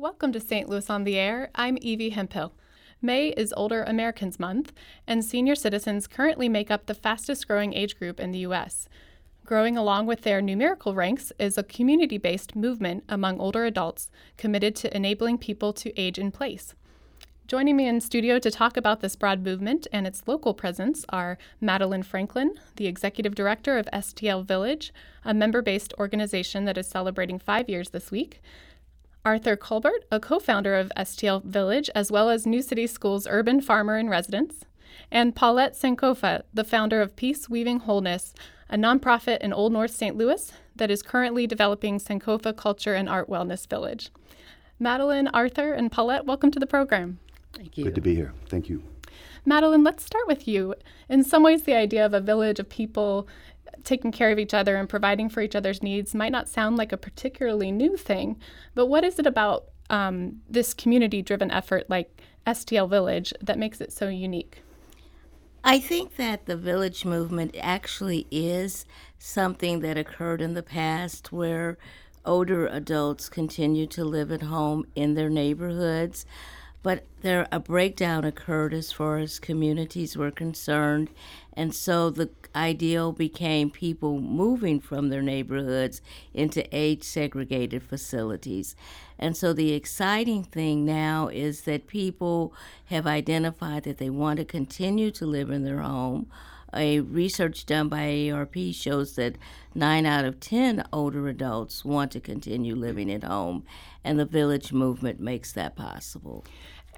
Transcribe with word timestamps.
Welcome 0.00 0.30
to 0.34 0.38
St. 0.38 0.68
Louis 0.68 0.88
on 0.88 1.02
the 1.02 1.18
Air. 1.18 1.50
I'm 1.56 1.76
Evie 1.80 2.10
Hemphill. 2.10 2.52
May 3.02 3.30
is 3.30 3.52
Older 3.56 3.82
Americans 3.82 4.38
Month, 4.38 4.72
and 5.08 5.24
senior 5.24 5.56
citizens 5.56 6.06
currently 6.06 6.48
make 6.48 6.70
up 6.70 6.86
the 6.86 6.94
fastest 6.94 7.48
growing 7.48 7.72
age 7.72 7.98
group 7.98 8.20
in 8.20 8.30
the 8.30 8.38
U.S. 8.38 8.88
Growing 9.44 9.76
along 9.76 10.06
with 10.06 10.20
their 10.20 10.40
numerical 10.40 10.94
ranks 10.94 11.32
is 11.40 11.58
a 11.58 11.64
community 11.64 12.16
based 12.16 12.54
movement 12.54 13.02
among 13.08 13.40
older 13.40 13.64
adults 13.64 14.08
committed 14.36 14.76
to 14.76 14.96
enabling 14.96 15.38
people 15.38 15.72
to 15.72 15.92
age 16.00 16.16
in 16.16 16.30
place. 16.30 16.74
Joining 17.48 17.76
me 17.76 17.88
in 17.88 18.00
studio 18.00 18.38
to 18.38 18.52
talk 18.52 18.76
about 18.76 19.00
this 19.00 19.16
broad 19.16 19.42
movement 19.42 19.88
and 19.92 20.06
its 20.06 20.22
local 20.28 20.54
presence 20.54 21.04
are 21.08 21.38
Madeline 21.60 22.04
Franklin, 22.04 22.54
the 22.76 22.86
executive 22.86 23.34
director 23.34 23.76
of 23.78 23.88
STL 23.92 24.44
Village, 24.44 24.92
a 25.24 25.34
member 25.34 25.60
based 25.60 25.92
organization 25.98 26.66
that 26.66 26.78
is 26.78 26.86
celebrating 26.86 27.40
five 27.40 27.68
years 27.68 27.90
this 27.90 28.12
week, 28.12 28.40
Arthur 29.24 29.56
Culbert, 29.56 30.04
a 30.10 30.20
co 30.20 30.38
founder 30.38 30.74
of 30.74 30.92
STL 30.96 31.44
Village, 31.44 31.90
as 31.94 32.10
well 32.10 32.30
as 32.30 32.46
New 32.46 32.62
City 32.62 32.86
School's 32.86 33.26
urban 33.26 33.60
farmer 33.60 33.98
in 33.98 34.08
residence, 34.08 34.64
and 35.10 35.34
Paulette 35.34 35.74
Sankofa, 35.74 36.42
the 36.52 36.64
founder 36.64 37.00
of 37.00 37.16
Peace 37.16 37.48
Weaving 37.48 37.80
Wholeness, 37.80 38.34
a 38.70 38.76
nonprofit 38.76 39.38
in 39.38 39.52
Old 39.52 39.72
North 39.72 39.90
St. 39.90 40.16
Louis 40.16 40.52
that 40.76 40.90
is 40.90 41.02
currently 41.02 41.46
developing 41.46 41.98
Sankofa 41.98 42.56
Culture 42.56 42.94
and 42.94 43.08
Art 43.08 43.28
Wellness 43.28 43.68
Village. 43.68 44.10
Madeline, 44.78 45.28
Arthur, 45.28 45.72
and 45.72 45.90
Paulette, 45.90 46.24
welcome 46.24 46.50
to 46.50 46.60
the 46.60 46.66
program. 46.66 47.18
Thank 47.52 47.76
you. 47.76 47.84
Good 47.84 47.96
to 47.96 48.00
be 48.00 48.14
here. 48.14 48.32
Thank 48.48 48.68
you. 48.68 48.82
Madeline, 49.44 49.82
let's 49.82 50.04
start 50.04 50.26
with 50.26 50.46
you. 50.46 50.74
In 51.08 51.24
some 51.24 51.42
ways, 51.42 51.62
the 51.62 51.74
idea 51.74 52.04
of 52.04 52.14
a 52.14 52.20
village 52.20 52.60
of 52.60 52.68
people 52.68 53.26
taking 53.84 54.12
care 54.12 54.30
of 54.30 54.38
each 54.38 54.54
other 54.54 54.76
and 54.76 54.88
providing 54.88 55.28
for 55.28 55.40
each 55.40 55.56
other's 55.56 55.82
needs 55.82 56.14
might 56.14 56.32
not 56.32 56.48
sound 56.48 56.76
like 56.76 56.92
a 56.92 56.96
particularly 56.96 57.70
new 57.70 57.96
thing, 57.96 58.36
but 58.74 58.86
what 58.86 59.04
is 59.04 59.18
it 59.18 59.26
about 59.26 59.64
um, 59.90 60.40
this 60.48 60.74
community 60.74 61.22
driven 61.22 61.50
effort 61.50 61.88
like 61.88 62.20
STL 62.46 62.88
Village 62.88 63.32
that 63.40 63.58
makes 63.58 63.80
it 63.80 63.92
so 63.92 64.08
unique? 64.08 64.62
I 65.64 65.80
think 65.80 66.16
that 66.16 66.46
the 66.46 66.56
village 66.56 67.04
movement 67.04 67.56
actually 67.60 68.26
is 68.30 68.86
something 69.18 69.80
that 69.80 69.98
occurred 69.98 70.40
in 70.40 70.54
the 70.54 70.62
past 70.62 71.32
where 71.32 71.76
older 72.24 72.66
adults 72.66 73.28
continue 73.28 73.86
to 73.86 74.04
live 74.04 74.30
at 74.30 74.42
home 74.42 74.86
in 74.94 75.14
their 75.14 75.30
neighborhoods 75.30 76.26
but 76.82 77.04
there 77.22 77.46
a 77.50 77.58
breakdown 77.58 78.24
occurred 78.24 78.72
as 78.72 78.92
far 78.92 79.18
as 79.18 79.38
communities 79.38 80.16
were 80.16 80.30
concerned 80.30 81.10
and 81.52 81.74
so 81.74 82.10
the 82.10 82.30
ideal 82.58 83.12
became 83.12 83.70
people 83.70 84.20
moving 84.20 84.80
from 84.80 85.08
their 85.08 85.22
neighborhoods 85.22 86.02
into 86.34 86.66
age 86.76 87.04
segregated 87.04 87.82
facilities 87.82 88.74
and 89.18 89.36
so 89.36 89.52
the 89.52 89.72
exciting 89.72 90.42
thing 90.42 90.84
now 90.84 91.28
is 91.28 91.62
that 91.62 91.86
people 91.86 92.52
have 92.86 93.06
identified 93.06 93.84
that 93.84 93.98
they 93.98 94.10
want 94.10 94.38
to 94.38 94.44
continue 94.44 95.10
to 95.10 95.24
live 95.24 95.50
in 95.50 95.64
their 95.64 95.80
home 95.80 96.30
a 96.74 97.00
research 97.00 97.64
done 97.66 97.88
by 97.88 97.98
AARP 97.98 98.74
shows 98.74 99.16
that 99.16 99.36
nine 99.74 100.04
out 100.04 100.24
of 100.24 100.40
10 100.40 100.84
older 100.92 101.28
adults 101.28 101.84
want 101.84 102.12
to 102.12 102.20
continue 102.20 102.74
living 102.74 103.10
at 103.10 103.24
home, 103.24 103.64
and 104.04 104.18
the 104.18 104.26
village 104.26 104.72
movement 104.72 105.20
makes 105.20 105.52
that 105.52 105.76
possible. 105.76 106.44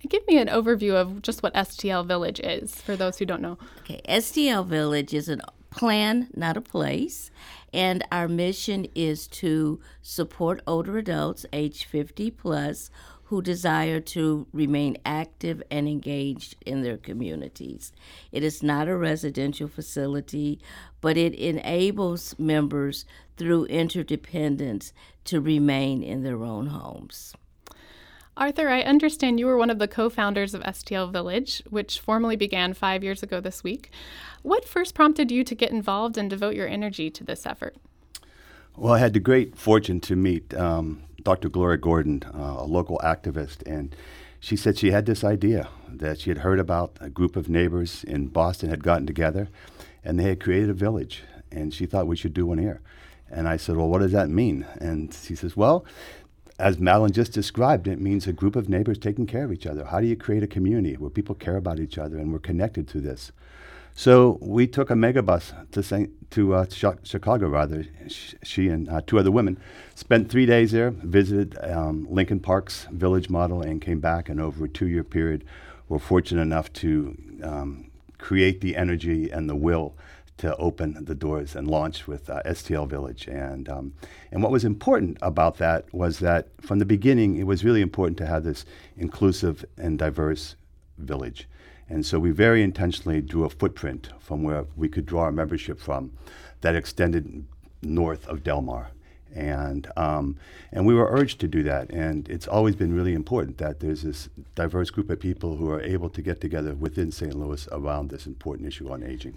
Give 0.08 0.26
me 0.26 0.38
an 0.38 0.48
overview 0.48 0.94
of 0.94 1.22
just 1.22 1.42
what 1.42 1.54
STL 1.54 2.06
Village 2.06 2.40
is 2.40 2.74
for 2.80 2.96
those 2.96 3.18
who 3.18 3.26
don't 3.26 3.42
know. 3.42 3.58
Okay, 3.80 4.00
STL 4.08 4.66
Village 4.66 5.12
is 5.12 5.28
a 5.28 5.38
plan, 5.70 6.28
not 6.34 6.56
a 6.56 6.60
place, 6.60 7.30
and 7.72 8.02
our 8.10 8.26
mission 8.26 8.86
is 8.94 9.26
to 9.28 9.80
support 10.02 10.62
older 10.66 10.98
adults 10.98 11.46
age 11.52 11.84
50 11.84 12.30
plus 12.32 12.90
who 13.24 13.40
desire 13.40 14.00
to 14.00 14.44
remain 14.52 14.96
active 15.06 15.62
and 15.70 15.86
engaged 15.86 16.56
in 16.66 16.82
their 16.82 16.96
communities. 16.96 17.92
It 18.32 18.42
is 18.42 18.60
not 18.60 18.88
a 18.88 18.96
residential 18.96 19.68
facility, 19.68 20.58
but 21.00 21.16
it 21.16 21.34
enables 21.34 22.36
members 22.40 23.05
through 23.36 23.66
interdependence 23.66 24.92
to 25.27 25.40
remain 25.40 26.02
in 26.02 26.24
their 26.24 26.42
own 26.42 26.66
homes. 26.66 27.33
Arthur, 28.40 28.70
I 28.70 28.80
understand 28.80 29.39
you 29.39 29.45
were 29.45 29.58
one 29.58 29.68
of 29.68 29.78
the 29.78 29.86
co 29.86 30.08
founders 30.08 30.55
of 30.55 30.62
STL 30.62 31.12
Village, 31.12 31.62
which 31.68 32.01
formally 32.01 32.36
began 32.36 32.73
five 32.73 33.05
years 33.05 33.23
ago 33.23 33.39
this 33.39 33.62
week. 33.62 33.90
What 34.40 34.64
first 34.64 34.95
prompted 34.95 35.30
you 35.30 35.45
to 35.45 35.55
get 35.55 35.70
involved 35.70 36.17
and 36.17 36.30
devote 36.30 36.55
your 36.55 36.67
energy 36.67 37.11
to 37.11 37.23
this 37.23 37.45
effort? 37.45 37.77
Well, 38.74 38.95
I 38.95 38.98
had 38.98 39.12
the 39.12 39.20
great 39.20 39.56
fortune 39.56 40.01
to 40.01 40.17
meet 40.17 40.55
um, 40.55 41.02
Dr. 41.23 41.51
Gloria 41.51 41.77
Gordon, 41.77 42.23
uh, 42.34 42.56
a 42.61 42.64
local 42.64 42.98
activist, 43.05 43.62
and 43.67 43.95
she 44.40 44.57
said 44.57 44.78
she 44.78 44.90
had 44.90 45.05
this 45.05 45.22
idea 45.22 45.68
that 45.86 46.20
she 46.20 46.30
had 46.30 46.39
heard 46.39 46.58
about 46.58 46.96
a 46.98 47.11
group 47.11 47.36
of 47.36 47.51
neighbors 47.51 48.05
in 48.05 48.28
Boston 48.28 48.70
had 48.70 48.83
gotten 48.83 49.07
together 49.07 49.51
and 50.02 50.18
they 50.18 50.24
had 50.24 50.40
created 50.40 50.70
a 50.70 50.74
village, 50.74 51.24
and 51.52 51.74
she 51.74 51.86
thought 51.86 52.07
we 52.07 52.17
should 52.17 52.33
do 52.33 52.46
one 52.46 52.57
here. 52.57 52.80
And 53.30 53.46
I 53.46 53.57
said, 53.58 53.77
Well, 53.77 53.89
what 53.89 54.01
does 54.01 54.12
that 54.12 54.28
mean? 54.28 54.67
And 54.80 55.14
she 55.14 55.34
says, 55.34 55.57
Well, 55.57 55.84
as 56.60 56.78
Madeline 56.78 57.12
just 57.12 57.32
described, 57.32 57.88
it 57.88 58.00
means 58.00 58.26
a 58.26 58.32
group 58.32 58.54
of 58.54 58.68
neighbors 58.68 58.98
taking 58.98 59.26
care 59.26 59.44
of 59.44 59.52
each 59.52 59.66
other. 59.66 59.84
How 59.84 60.00
do 60.00 60.06
you 60.06 60.16
create 60.16 60.42
a 60.42 60.46
community 60.46 60.96
where 60.96 61.10
people 61.10 61.34
care 61.34 61.56
about 61.56 61.80
each 61.80 61.98
other 61.98 62.18
and 62.18 62.32
we're 62.32 62.38
connected 62.38 62.86
to 62.88 63.00
this? 63.00 63.32
So 63.94 64.38
we 64.40 64.66
took 64.66 64.90
a 64.90 64.94
megabus 64.94 65.52
to 65.72 65.82
Saint, 65.82 66.30
to 66.30 66.54
uh, 66.54 66.66
Chicago, 67.02 67.48
rather. 67.48 67.86
She 68.08 68.68
and 68.68 68.88
uh, 68.88 69.00
two 69.04 69.18
other 69.18 69.32
women 69.32 69.58
spent 69.94 70.30
three 70.30 70.46
days 70.46 70.70
there, 70.70 70.90
visited 70.90 71.58
um, 71.62 72.06
Lincoln 72.08 72.40
Park's 72.40 72.86
village 72.92 73.28
model, 73.28 73.62
and 73.62 73.82
came 73.82 73.98
back. 74.00 74.28
And 74.28 74.40
over 74.40 74.66
a 74.66 74.68
two-year 74.68 75.04
period, 75.04 75.44
were 75.88 75.98
fortunate 75.98 76.42
enough 76.42 76.72
to 76.74 77.16
um, 77.42 77.90
create 78.16 78.60
the 78.60 78.77
energy 78.77 79.30
and 79.30 79.50
the 79.50 79.56
will 79.56 79.96
to 80.40 80.56
open 80.56 81.05
the 81.05 81.14
doors 81.14 81.55
and 81.55 81.68
launch 81.68 82.06
with 82.06 82.30
uh, 82.30 82.42
STL 82.46 82.89
Village. 82.89 83.28
And 83.28 83.68
um, 83.68 83.92
and 84.33 84.42
what 84.42 84.51
was 84.51 84.64
important 84.64 85.18
about 85.20 85.58
that 85.58 85.92
was 85.92 86.18
that 86.20 86.48
from 86.61 86.78
the 86.78 86.86
beginning, 86.86 87.36
it 87.36 87.46
was 87.46 87.62
really 87.62 87.83
important 87.83 88.17
to 88.18 88.27
have 88.27 88.45
this 88.45 88.64
inclusive 88.96 89.64
and 89.77 89.98
diverse 89.98 90.56
village. 90.96 91.46
And 91.90 92.06
so 92.06 92.18
we 92.18 92.30
very 92.30 92.62
intentionally 92.62 93.20
drew 93.20 93.45
a 93.45 93.51
footprint 93.51 94.11
from 94.18 94.42
where 94.42 94.64
we 94.77 94.89
could 94.89 95.05
draw 95.05 95.23
our 95.23 95.33
membership 95.33 95.78
from 95.78 96.12
that 96.62 96.74
extended 96.74 97.45
north 97.83 98.27
of 98.27 98.42
Delmar. 98.42 98.90
And, 99.34 99.86
um, 99.96 100.36
and 100.72 100.86
we 100.86 100.95
were 100.95 101.08
urged 101.11 101.40
to 101.40 101.48
do 101.48 101.62
that. 101.64 101.90
And 101.90 102.28
it's 102.28 102.48
always 102.48 102.77
been 102.77 102.95
really 102.95 103.12
important 103.14 103.58
that 103.58 103.80
there's 103.80 104.02
this 104.02 104.28
diverse 104.55 104.90
group 104.90 105.11
of 105.11 105.20
people 105.20 105.57
who 105.57 105.70
are 105.70 105.80
able 105.80 106.08
to 106.11 106.22
get 106.22 106.40
together 106.40 106.74
within 106.74 107.12
St. 107.12 107.34
Louis 107.34 107.68
around 107.72 108.11
this 108.11 108.27
important 108.27 108.68
issue 108.68 108.90
on 108.90 109.02
aging. 109.02 109.34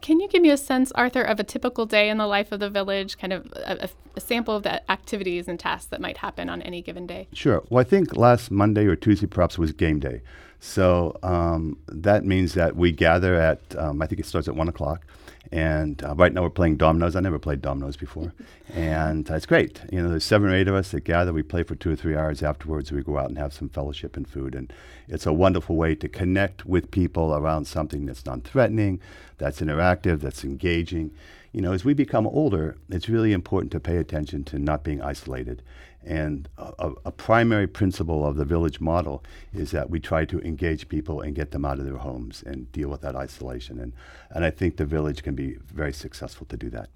Can 0.00 0.20
you 0.20 0.28
give 0.28 0.42
me 0.42 0.50
a 0.50 0.56
sense, 0.56 0.92
Arthur, 0.92 1.22
of 1.22 1.38
a 1.38 1.44
typical 1.44 1.86
day 1.86 2.08
in 2.08 2.16
the 2.16 2.26
life 2.26 2.52
of 2.52 2.60
the 2.60 2.70
village, 2.70 3.18
kind 3.18 3.32
of 3.32 3.46
a, 3.54 3.88
a, 4.16 4.20
sample 4.20 4.56
of 4.56 4.62
the 4.62 4.90
activities 4.90 5.46
and 5.46 5.58
tasks 5.58 5.86
that 5.86 6.00
might 6.00 6.18
happen 6.18 6.48
on 6.48 6.62
any 6.62 6.80
given 6.82 7.06
day? 7.06 7.28
Sure. 7.32 7.62
Well, 7.68 7.80
I 7.80 7.84
think 7.84 8.16
last 8.16 8.50
Monday 8.50 8.86
or 8.86 8.96
Tuesday 8.96 9.26
perhaps 9.26 9.58
was 9.58 9.72
game 9.72 10.00
day. 10.00 10.22
So 10.60 11.18
um, 11.22 11.78
that 11.88 12.24
means 12.24 12.52
that 12.54 12.76
we 12.76 12.92
gather 12.92 13.34
at, 13.34 13.60
um, 13.76 14.00
I 14.02 14.06
think 14.06 14.20
it 14.20 14.26
starts 14.26 14.46
at 14.46 14.54
1 14.54 14.68
o'clock. 14.68 15.06
And 15.50 16.02
uh, 16.04 16.14
right 16.14 16.32
now 16.32 16.42
we're 16.42 16.50
playing 16.50 16.76
dominoes. 16.76 17.16
I 17.16 17.20
never 17.20 17.38
played 17.38 17.62
dominoes 17.62 17.96
before. 17.96 18.32
and 18.74 19.28
uh, 19.28 19.34
it's 19.34 19.46
great. 19.46 19.80
You 19.90 20.02
know, 20.02 20.10
there's 20.10 20.24
seven 20.24 20.50
or 20.50 20.54
eight 20.54 20.68
of 20.68 20.74
us 20.74 20.90
that 20.90 21.00
gather. 21.00 21.32
We 21.32 21.42
play 21.42 21.62
for 21.62 21.74
two 21.74 21.90
or 21.90 21.96
three 21.96 22.14
hours 22.14 22.42
afterwards. 22.42 22.92
We 22.92 23.02
go 23.02 23.18
out 23.18 23.30
and 23.30 23.38
have 23.38 23.54
some 23.54 23.70
fellowship 23.70 24.16
and 24.16 24.28
food. 24.28 24.54
And 24.54 24.72
it's 25.08 25.26
a 25.26 25.32
wonderful 25.32 25.76
way 25.76 25.94
to 25.96 26.08
connect 26.08 26.66
with 26.66 26.90
people 26.90 27.34
around 27.34 27.64
something 27.64 28.04
that's 28.06 28.26
non 28.26 28.42
threatening, 28.42 29.00
that's 29.38 29.60
interactive, 29.60 30.20
that's 30.20 30.44
engaging. 30.44 31.10
You 31.52 31.62
know, 31.62 31.72
as 31.72 31.84
we 31.84 31.94
become 31.94 32.26
older, 32.26 32.76
it's 32.90 33.08
really 33.08 33.32
important 33.32 33.72
to 33.72 33.80
pay 33.80 33.96
attention 33.96 34.44
to 34.44 34.58
not 34.58 34.84
being 34.84 35.02
isolated 35.02 35.62
and 36.04 36.48
a, 36.56 36.92
a, 37.04 37.12
primary 37.12 37.66
principle 37.66 38.26
of 38.26 38.36
the 38.36 38.44
village 38.44 38.80
model 38.80 39.22
is 39.52 39.70
that 39.72 39.90
we 39.90 40.00
try 40.00 40.24
to 40.24 40.40
engage 40.40 40.88
people 40.88 41.20
and 41.20 41.34
get 41.34 41.50
them 41.50 41.64
out 41.64 41.78
of 41.78 41.84
their 41.84 41.98
homes 41.98 42.42
and 42.44 42.70
deal 42.72 42.88
with 42.88 43.02
that 43.02 43.14
isolation. 43.14 43.78
And, 43.78 43.92
and 44.30 44.44
I 44.44 44.50
think 44.50 44.76
the 44.76 44.86
village 44.86 45.22
can 45.22 45.34
be 45.34 45.58
very 45.66 45.92
successful 45.92 46.46
to 46.46 46.56
do 46.56 46.70
that. 46.70 46.88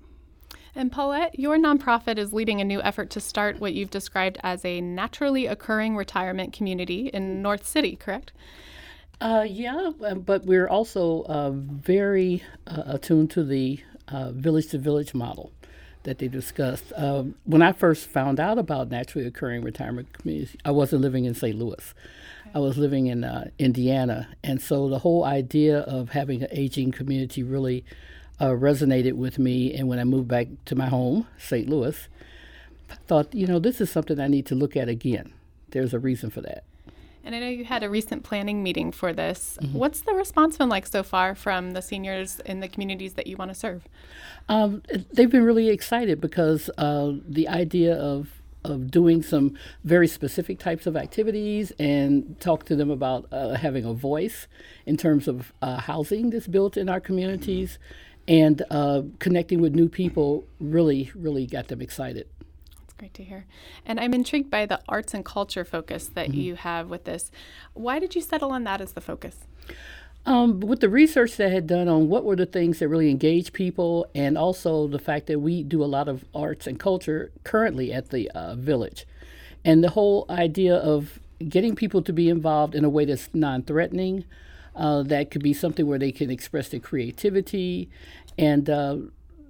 And 0.75 0.91
Paulette, 0.91 1.39
your 1.39 1.59
nonprofit 1.59 2.19
is 2.19 2.33
leading 2.33 2.61
a 2.61 2.65
new 2.65 2.83
effort 2.83 3.11
to 3.11 3.21
start 3.21 3.61
what 3.61 3.75
you've 3.75 3.91
described 3.91 4.39
as 4.43 4.65
a 4.65 4.81
naturally 4.81 5.47
occurring 5.47 5.97
retirement 5.97 6.53
community 6.53 7.09
in 7.09 7.43
North 7.43 7.67
City, 7.67 7.97
correct? 7.97 8.33
Uh, 9.21 9.47
yeah, 9.47 9.93
um, 10.03 10.21
but 10.21 10.45
we're 10.47 10.67
also 10.67 11.23
uh, 11.25 11.51
very 11.51 12.43
uh, 12.67 12.83
attuned 12.87 13.31
to 13.31 13.45
the 13.45 13.81
village 14.33 14.69
to 14.69 14.79
village 14.79 15.15
model 15.15 15.53
that 16.05 16.19
they 16.19 16.29
discussed. 16.29 16.93
Um, 16.97 17.35
when 17.45 17.61
I 17.61 17.73
first 17.73 18.09
found 18.09 18.41
out 18.41 18.59
about 18.59 18.91
naturally 18.91 19.27
occurring 19.27 19.63
retirement 19.63 20.13
communities, 20.13 20.57
I 20.65 20.71
wasn't 20.71 21.03
living 21.03 21.25
in 21.25 21.35
St. 21.35 21.57
Louis. 21.59 21.95
I 22.55 22.61
was 22.61 22.79
living 22.79 23.09
in 23.09 23.25
uh, 23.25 23.51
Indiana, 23.59 24.29
and 24.43 24.63
so 24.63 24.89
the 24.89 25.01
whole 25.01 25.25
idea 25.25 25.81
of 25.81 26.11
having 26.11 26.43
an 26.43 26.49
aging 26.53 26.93
community 26.93 27.43
really 27.43 27.85
uh, 28.41 28.49
resonated 28.49 29.15
with 29.15 29.39
me. 29.39 29.75
And 29.75 29.89
when 29.89 29.99
I 29.99 30.05
moved 30.05 30.29
back 30.29 30.49
to 30.67 30.75
my 30.75 30.89
home, 30.89 31.27
St. 31.37 31.69
Louis, 31.69 32.09
I 32.91 32.95
thought, 33.07 33.35
you 33.35 33.47
know, 33.47 33.59
this 33.59 33.81
is 33.81 33.91
something 33.91 34.21
I 34.21 34.29
need 34.29 34.47
to 34.47 34.55
look 34.55 34.77
at 34.77 34.89
again 34.89 35.33
there's 35.75 35.93
a 35.93 35.99
reason 35.99 36.31
for 36.31 36.41
that. 36.41 36.65
And 37.25 37.35
I 37.35 37.41
know 37.41 37.49
you 37.49 37.65
had 37.65 37.83
a 37.83 37.89
recent 37.89 38.23
planning 38.23 38.63
meeting 38.63 38.93
for 38.93 39.13
this. 39.13 39.59
Mm-hmm. 39.61 39.79
What's 39.79 40.03
the 40.03 40.13
response 40.13 40.59
been 40.59 40.69
like 40.69 40.87
so 40.87 41.03
far 41.03 41.35
from 41.35 41.73
the 41.73 41.81
seniors 41.81 42.41
in 42.41 42.61
the 42.61 42.69
communities 42.69 43.15
that 43.15 43.27
you 43.27 43.37
want 43.37 43.51
to 43.51 43.55
serve? 43.55 43.89
Um, 44.49 44.83
they've 45.13 45.31
been 45.31 45.45
really 45.45 45.71
excited 45.71 46.21
because 46.21 46.69
uh, 46.77 47.13
the 47.27 47.49
idea 47.49 47.97
of 47.97 48.29
of 48.65 48.91
doing 48.91 49.23
some 49.23 49.59
very 49.85 50.09
specific 50.09 50.59
types 50.59 50.87
of 50.87 50.97
activities 50.97 51.71
and 51.79 52.41
talk 52.41 52.65
to 52.65 52.75
them 52.75 52.91
about 52.91 53.27
uh, 53.31 53.55
having 53.55 53.85
a 53.85 53.93
voice 53.93 54.47
in 54.87 54.97
terms 54.97 55.29
of 55.29 55.53
uh, 55.61 55.77
housing 55.81 56.31
that's 56.31 56.47
built 56.47 56.77
in 56.77 56.89
our 56.89 56.99
communities 56.99 57.79
and 58.27 58.63
uh, 58.71 59.03
connecting 59.19 59.61
with 59.61 59.75
new 59.75 59.89
people 59.89 60.45
really, 60.59 61.11
really 61.15 61.47
got 61.47 61.69
them 61.69 61.83
excited. 61.83 62.27
Great 62.97 63.15
to 63.15 63.25
hear. 63.25 63.47
And 63.85 63.99
I'm 63.99 64.15
intrigued 64.15 64.51
by 64.51 64.67
the 64.67 64.81
arts 64.89 65.15
and 65.15 65.25
culture 65.25 65.65
focus 65.65 66.07
that 66.15 66.29
mm-hmm. 66.29 66.41
you 66.41 66.55
have 66.55 66.89
with 66.89 67.05
this. 67.05 67.31
Why 67.73 67.99
did 67.99 68.15
you 68.15 68.21
settle 68.21 68.53
on 68.53 68.65
that 68.65 68.81
as 68.81 68.93
the 68.93 69.01
focus? 69.01 69.37
Um, 70.27 70.61
with 70.61 70.81
the 70.81 70.89
research 70.89 71.37
that 71.37 71.49
I 71.49 71.51
had 71.51 71.67
done 71.67 71.87
on 71.87 72.09
what 72.09 72.25
were 72.25 72.37
the 72.37 72.47
things 72.47 72.79
that 72.79 72.89
really 72.89 73.11
engage 73.11 73.53
people, 73.53 74.07
and 74.15 74.39
also 74.39 74.87
the 74.87 74.99
fact 74.99 75.27
that 75.27 75.41
we 75.41 75.63
do 75.63 75.85
a 75.85 75.87
lot 75.87 76.09
of 76.09 76.25
arts 76.35 76.67
and 76.67 76.81
culture 76.81 77.31
currently 77.43 77.93
at 77.93 78.09
the 78.09 78.31
uh, 78.31 78.55
village, 78.55 79.07
and 79.67 79.85
the 79.85 79.91
whole 79.91 80.25
idea 80.31 80.77
of 80.77 81.19
getting 81.47 81.75
people 81.75 82.01
to 82.01 82.13
be 82.13 82.31
involved 82.31 82.75
in 82.75 82.85
a 82.85 82.89
way 82.89 83.05
that's 83.05 83.29
non-threatening, 83.35 84.25
uh, 84.77 85.03
that 85.03 85.31
could 85.31 85.43
be 85.43 85.53
something 85.53 85.87
where 85.87 85.99
they 85.99 86.13
can 86.13 86.31
express 86.31 86.71
their 86.71 86.81
creativity, 86.81 87.91
and 88.39 88.71
uh, 88.71 88.97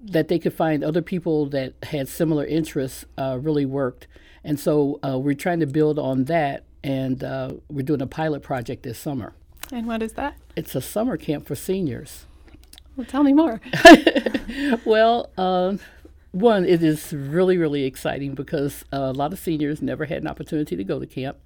that 0.04 0.28
they 0.28 0.38
could 0.38 0.52
find 0.52 0.84
other 0.84 1.02
people 1.02 1.46
that 1.46 1.74
had 1.84 2.08
similar 2.08 2.44
interests 2.44 3.04
uh, 3.16 3.38
really 3.40 3.64
worked. 3.64 4.06
And 4.42 4.60
so 4.60 5.00
uh, 5.02 5.18
we're 5.18 5.34
trying 5.34 5.60
to 5.60 5.66
build 5.66 5.98
on 5.98 6.24
that, 6.24 6.64
and 6.82 7.24
uh, 7.24 7.54
we're 7.70 7.82
doing 7.82 8.02
a 8.02 8.06
pilot 8.06 8.42
project 8.42 8.82
this 8.82 8.98
summer. 8.98 9.32
And 9.72 9.86
what 9.86 10.02
is 10.02 10.12
that? 10.14 10.36
It's 10.54 10.74
a 10.74 10.82
summer 10.82 11.16
camp 11.16 11.46
for 11.46 11.54
seniors. 11.54 12.26
Well, 12.96 13.06
tell 13.06 13.24
me 13.24 13.32
more. 13.32 13.60
well, 14.84 15.30
uh, 15.38 15.76
one, 16.32 16.64
it 16.64 16.82
is 16.82 17.12
really, 17.12 17.56
really 17.56 17.84
exciting 17.84 18.34
because 18.34 18.84
uh, 18.92 18.98
a 18.98 19.12
lot 19.12 19.32
of 19.32 19.38
seniors 19.38 19.80
never 19.80 20.04
had 20.04 20.18
an 20.18 20.28
opportunity 20.28 20.76
to 20.76 20.84
go 20.84 21.00
to 21.00 21.06
camp, 21.06 21.38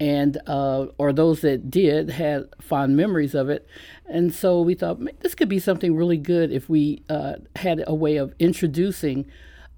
and 0.00 0.38
uh, 0.46 0.86
or 0.98 1.12
those 1.12 1.40
that 1.40 1.70
did 1.70 2.10
had 2.10 2.48
fond 2.60 2.96
memories 2.96 3.34
of 3.34 3.48
it, 3.48 3.66
and 4.06 4.32
so 4.32 4.60
we 4.60 4.74
thought 4.74 5.00
this 5.20 5.34
could 5.34 5.48
be 5.48 5.58
something 5.58 5.96
really 5.96 6.16
good 6.18 6.52
if 6.52 6.68
we 6.68 7.02
uh, 7.08 7.34
had 7.56 7.82
a 7.86 7.94
way 7.94 8.16
of 8.16 8.34
introducing. 8.38 9.26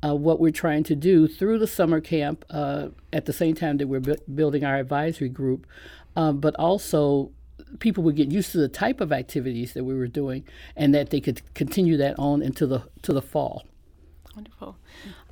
Uh, 0.03 0.15
what 0.15 0.41
we're 0.41 0.51
trying 0.51 0.83
to 0.83 0.97
do 0.97 1.29
through 1.29 1.59
the 1.59 1.67
summer 1.67 2.01
camp 2.01 2.43
uh, 2.49 2.89
at 3.13 3.27
the 3.27 3.35
same 3.35 3.55
time 3.55 3.77
that 3.77 3.87
we're 3.87 4.01
bu- 4.01 4.17
building 4.35 4.65
our 4.65 4.79
advisory 4.79 5.29
group, 5.29 5.67
but 6.15 6.55
also 6.57 7.31
people 7.79 8.03
would 8.03 8.17
get 8.17 8.31
used 8.31 8.51
to 8.53 8.59
the 8.59 8.67
type 8.69 9.01
of 9.01 9.13
activities 9.13 9.75
that 9.75 9.85
we 9.85 9.95
were 9.95 10.07
doing, 10.07 10.43
and 10.75 10.95
that 10.95 11.11
they 11.11 11.21
could 11.21 11.43
continue 11.55 11.97
that 11.99 12.19
on 12.19 12.43
into 12.43 12.67
the 12.67 12.83
to 13.03 13.13
the 13.13 13.23
fall. 13.23 13.65
Wonderful. 14.35 14.77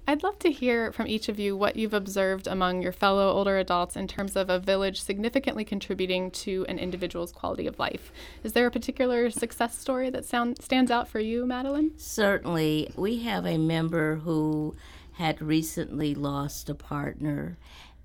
I'd 0.09 0.23
love 0.23 0.39
to 0.39 0.51
hear 0.51 0.91
from 0.91 1.07
each 1.07 1.29
of 1.29 1.39
you 1.39 1.55
what 1.55 1.77
you've 1.77 1.93
observed 1.93 2.47
among 2.47 2.81
your 2.81 2.93
fellow 2.93 3.31
older 3.31 3.59
adults 3.59 3.95
in 3.95 4.09
terms 4.09 4.37
of 4.37 4.49
a 4.49 4.59
village 4.59 5.03
significantly 5.03 5.67
contributing 5.67 6.31
to 6.31 6.65
an 6.67 6.79
individual's 6.79 7.31
quality 7.31 7.67
of 7.67 7.79
life. 7.79 8.11
Is 8.43 8.55
there 8.55 8.67
a 8.67 8.71
particular 8.71 9.29
success 9.29 9.79
story 9.79 10.09
that 10.09 10.25
sound, 10.25 10.63
stands 10.63 10.91
out 10.91 11.09
for 11.09 11.21
you, 11.21 11.45
Madeline? 11.45 11.91
Certainly. 11.99 12.91
We 12.97 13.19
have 13.25 13.45
a 13.45 13.59
member 13.59 14.17
who 14.17 14.77
had 15.13 15.43
recently 15.43 16.15
lost 16.15 16.71
a 16.71 16.75
partner 16.75 17.59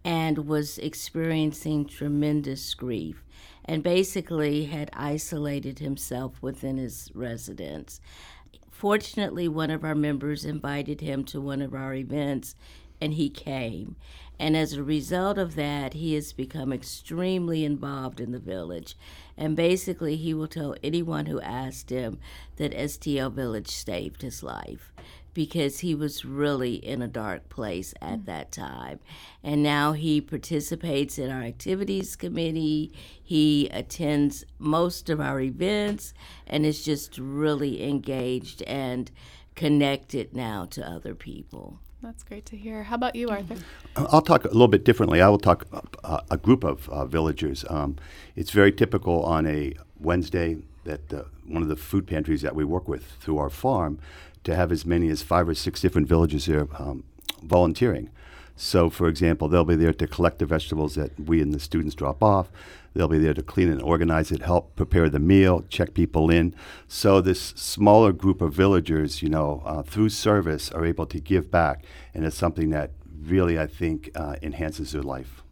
and 0.03 0.39
was 0.39 0.77
experiencing 0.79 1.85
tremendous 1.85 2.73
grief 2.73 3.23
and 3.63 3.81
basically 3.81 4.65
had 4.65 4.89
isolated 4.91 5.79
himself 5.79 6.33
within 6.41 6.75
his 6.75 7.11
residence. 7.13 8.01
Fortunately, 8.73 9.47
one 9.47 9.69
of 9.69 9.83
our 9.85 9.95
members 9.95 10.43
invited 10.43 10.99
him 10.99 11.23
to 11.25 11.39
one 11.39 11.61
of 11.61 11.73
our 11.73 11.93
events, 11.93 12.55
and 12.99 13.13
he 13.13 13.29
came. 13.29 13.95
And 14.39 14.57
as 14.57 14.73
a 14.73 14.83
result 14.83 15.37
of 15.37 15.55
that, 15.55 15.93
he 15.93 16.15
has 16.15 16.33
become 16.33 16.73
extremely 16.73 17.63
involved 17.63 18.19
in 18.19 18.31
the 18.31 18.39
village. 18.39 18.97
And 19.37 19.55
basically, 19.55 20.17
he 20.17 20.33
will 20.33 20.47
tell 20.47 20.75
anyone 20.83 21.27
who 21.27 21.39
asked 21.39 21.91
him 21.91 22.19
that 22.57 22.73
STL 22.73 23.31
Village 23.31 23.69
saved 23.69 24.21
his 24.23 24.43
life 24.43 24.91
because 25.33 25.80
he 25.80 25.95
was 25.95 26.25
really 26.25 26.75
in 26.75 27.01
a 27.01 27.07
dark 27.07 27.50
place 27.50 27.94
at 28.01 28.19
mm. 28.19 28.25
that 28.25 28.51
time. 28.51 29.00
And 29.44 29.63
now 29.63 29.94
he 29.94 30.21
participates 30.21 31.18
in 31.18 31.31
our 31.31 31.41
activities 31.41 32.15
committee. 32.15 32.94
He 33.21 33.69
attends 33.69 34.45
most 34.59 35.09
of 35.09 35.19
our 35.19 35.39
events 35.39 36.13
and 36.47 36.65
is 36.65 36.83
just 36.83 37.18
really 37.18 37.83
engaged 37.83 38.62
and 38.63 39.09
connected 39.56 40.35
now 40.35 40.65
to 40.65 40.88
other 40.88 41.15
people. 41.15 41.79
That's 42.01 42.24
great 42.24 42.45
to 42.47 42.57
hear. 42.57 42.83
How 42.83 42.95
about 42.95 43.15
you, 43.15 43.29
Arthur? 43.29 43.56
I'll 43.95 44.21
talk 44.21 44.44
a 44.44 44.50
little 44.50 44.68
bit 44.68 44.83
differently. 44.83 45.21
I 45.21 45.29
will 45.29 45.39
talk 45.39 45.65
uh, 46.03 46.19
a 46.29 46.36
group 46.38 46.65
of 46.65 46.89
uh, 46.89 47.06
villagers. 47.06 47.63
Um, 47.69 47.95
it's 48.36 48.51
very 48.51 48.74
typical 48.74 49.24
on 49.24 49.47
a 49.47 49.74
Wednesday 49.97 50.57
that 50.83 51.13
uh, 51.13 51.24
one 51.47 51.62
of 51.62 51.69
the 51.69 51.77
food 51.77 52.06
pantries 52.06 52.41
that 52.41 52.56
we 52.56 52.65
work 52.65 52.89
with 52.89 53.06
through 53.21 53.38
our 53.38 53.50
farm 53.50 54.00
to 54.43 54.55
have 54.55 54.71
as 54.71 54.85
many 54.85 55.09
as 55.09 55.21
five 55.21 55.47
or 55.47 55.55
six 55.55 55.81
different 55.81 56.07
villages 56.07 56.45
there 56.45 56.67
um, 56.77 57.03
volunteering. 57.41 58.09
So, 58.55 58.89
for 58.89 59.07
example, 59.07 59.47
they'll 59.47 59.65
be 59.65 59.75
there 59.75 59.93
to 59.93 60.07
collect 60.07 60.39
the 60.39 60.45
vegetables 60.45 60.95
that 60.95 61.19
we 61.19 61.41
and 61.41 61.53
the 61.53 61.59
students 61.59 61.95
drop 61.95 62.21
off. 62.21 62.51
They'll 62.93 63.07
be 63.07 63.17
there 63.17 63.33
to 63.33 63.41
clean 63.41 63.69
and 63.69 63.81
organize 63.81 64.31
it, 64.31 64.43
help 64.43 64.75
prepare 64.75 65.09
the 65.09 65.19
meal, 65.19 65.65
check 65.69 65.95
people 65.95 66.29
in. 66.29 66.53
So, 66.87 67.19
this 67.19 67.41
smaller 67.41 68.11
group 68.11 68.41
of 68.41 68.53
villagers, 68.53 69.23
you 69.23 69.29
know, 69.29 69.63
uh, 69.65 69.81
through 69.81 70.09
service, 70.09 70.71
are 70.71 70.85
able 70.85 71.07
to 71.07 71.19
give 71.19 71.49
back, 71.49 71.83
and 72.13 72.23
it's 72.25 72.37
something 72.37 72.69
that 72.69 72.91
really, 73.23 73.57
I 73.57 73.65
think, 73.65 74.11
uh, 74.15 74.35
enhances 74.43 74.91
their 74.91 75.01
life. 75.01 75.42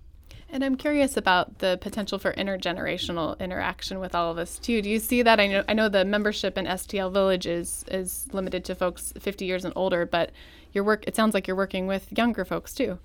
And 0.54 0.66
I'm 0.66 0.76
curious 0.76 1.16
about 1.16 1.60
the 1.60 1.78
potential 1.82 2.20
for 2.20 2.34
intergenerational 2.34 3.40
interaction 3.40 4.00
with 4.00 4.14
all 4.14 4.30
of 4.30 4.38
us 4.38 4.60
too. 4.60 4.82
Do 4.82 4.90
you 4.90 5.00
see 5.00 5.22
that? 5.22 5.40
I 5.40 5.48
know 5.48 5.64
I 5.70 5.74
know 5.74 5.88
the 5.88 6.04
membership 6.04 6.58
in 6.58 6.66
STL 6.66 7.12
Village 7.12 7.46
is 7.46 7.86
is 7.90 8.28
limited 8.34 8.66
to 8.66 8.76
folks 8.76 9.14
50 9.18 9.46
years 9.46 9.64
and 9.64 9.74
older, 9.78 10.06
but 10.06 10.32
your 10.74 10.84
work 10.84 11.06
it 11.08 11.16
sounds 11.16 11.34
like 11.34 11.48
you're 11.48 11.56
working 11.56 11.88
with 11.88 12.12
younger 12.18 12.44
folks 12.44 12.74
too. 12.74 13.00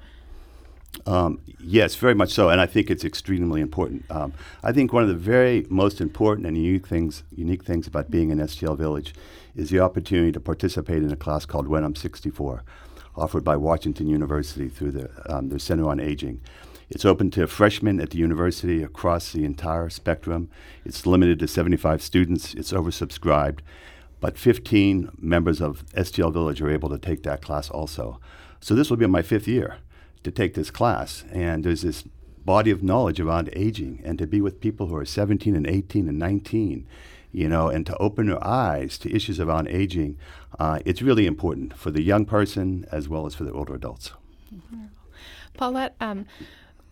Um, 1.05 1.41
yes, 1.61 1.95
very 1.95 2.15
much 2.15 2.33
so, 2.33 2.49
and 2.49 2.61
I 2.61 2.67
think 2.67 2.91
it's 2.91 3.05
extremely 3.05 3.61
important. 3.61 4.11
Um, 4.11 4.33
I 4.65 4.73
think 4.73 4.93
one 4.93 5.03
of 5.03 5.09
the 5.09 5.15
very 5.15 5.67
most 5.69 6.01
important 6.01 6.47
and 6.49 6.57
unique 6.57 6.89
things 6.89 7.23
unique 7.31 7.63
things 7.63 7.87
about 7.87 8.11
being 8.11 8.31
in 8.31 8.39
STL 8.39 8.77
Village 8.77 9.15
is 9.55 9.71
the 9.71 9.79
opportunity 9.79 10.33
to 10.33 10.41
participate 10.41 11.05
in 11.05 11.13
a 11.13 11.17
class 11.17 11.47
called 11.47 11.69
When 11.69 11.85
I'm 11.85 11.95
64, 11.95 12.65
offered 13.15 13.45
by 13.45 13.57
Washington 13.57 14.09
University 14.09 14.69
through 14.69 14.93
the 14.93 15.11
um, 15.33 15.49
their 15.49 15.61
Center 15.61 15.89
on 15.89 16.01
Aging. 16.01 16.41
It's 16.89 17.05
open 17.05 17.31
to 17.33 17.47
freshmen 17.47 18.01
at 18.01 18.11
the 18.11 18.19
university 18.19 18.83
across 18.83 19.33
the 19.33 19.45
entire 19.45 19.89
spectrum. 19.91 20.49
It's 20.85 21.07
limited 21.07 21.39
to 21.41 21.49
75 21.49 22.01
students. 22.01 22.55
It's 22.55 22.73
oversubscribed. 22.73 23.61
But 24.21 24.39
15 24.39 25.11
members 25.19 25.61
of 25.61 25.85
STL 25.95 26.33
Village 26.33 26.63
are 26.63 26.71
able 26.71 26.89
to 26.89 26.99
take 26.99 27.23
that 27.25 27.43
class 27.43 27.69
also. 27.71 28.21
So 28.61 28.75
this 28.75 28.89
will 28.89 28.97
be 28.97 29.07
my 29.07 29.23
fifth 29.23 29.49
year 29.49 29.79
to 30.23 30.31
take 30.31 30.55
this 30.55 30.71
class. 30.71 31.25
And 31.33 31.65
there's 31.65 31.83
this 31.83 32.05
body 32.45 32.71
of 32.71 32.83
knowledge 32.83 33.19
around 33.21 33.51
aging 33.53 34.01
and 34.05 34.19
to 34.19 34.27
be 34.27 34.41
with 34.41 34.61
people 34.61 34.87
who 34.87 34.97
are 34.97 35.05
17 35.05 35.57
and 35.57 35.67
18 35.67 36.09
and 36.09 36.19
19 36.19 36.87
you 37.37 37.51
know, 37.51 37.69
and 37.69 37.85
to 37.85 37.95
open 37.99 38.29
their 38.29 38.43
eyes 38.43 38.97
to 38.97 39.15
issues 39.15 39.39
around 39.39 39.69
aging, 39.69 40.17
uh, 40.59 40.79
it's 40.87 41.03
really 41.03 41.27
important 41.27 41.77
for 41.77 41.91
the 41.91 42.01
young 42.01 42.25
person 42.25 42.87
as 42.91 43.11
well 43.11 43.27
as 43.27 43.35
for 43.35 43.45
the 43.45 43.53
older 43.53 43.75
adults. 43.75 44.13
Mm-hmm. 44.55 44.87
Paulette, 45.53 45.95
um, 46.01 46.25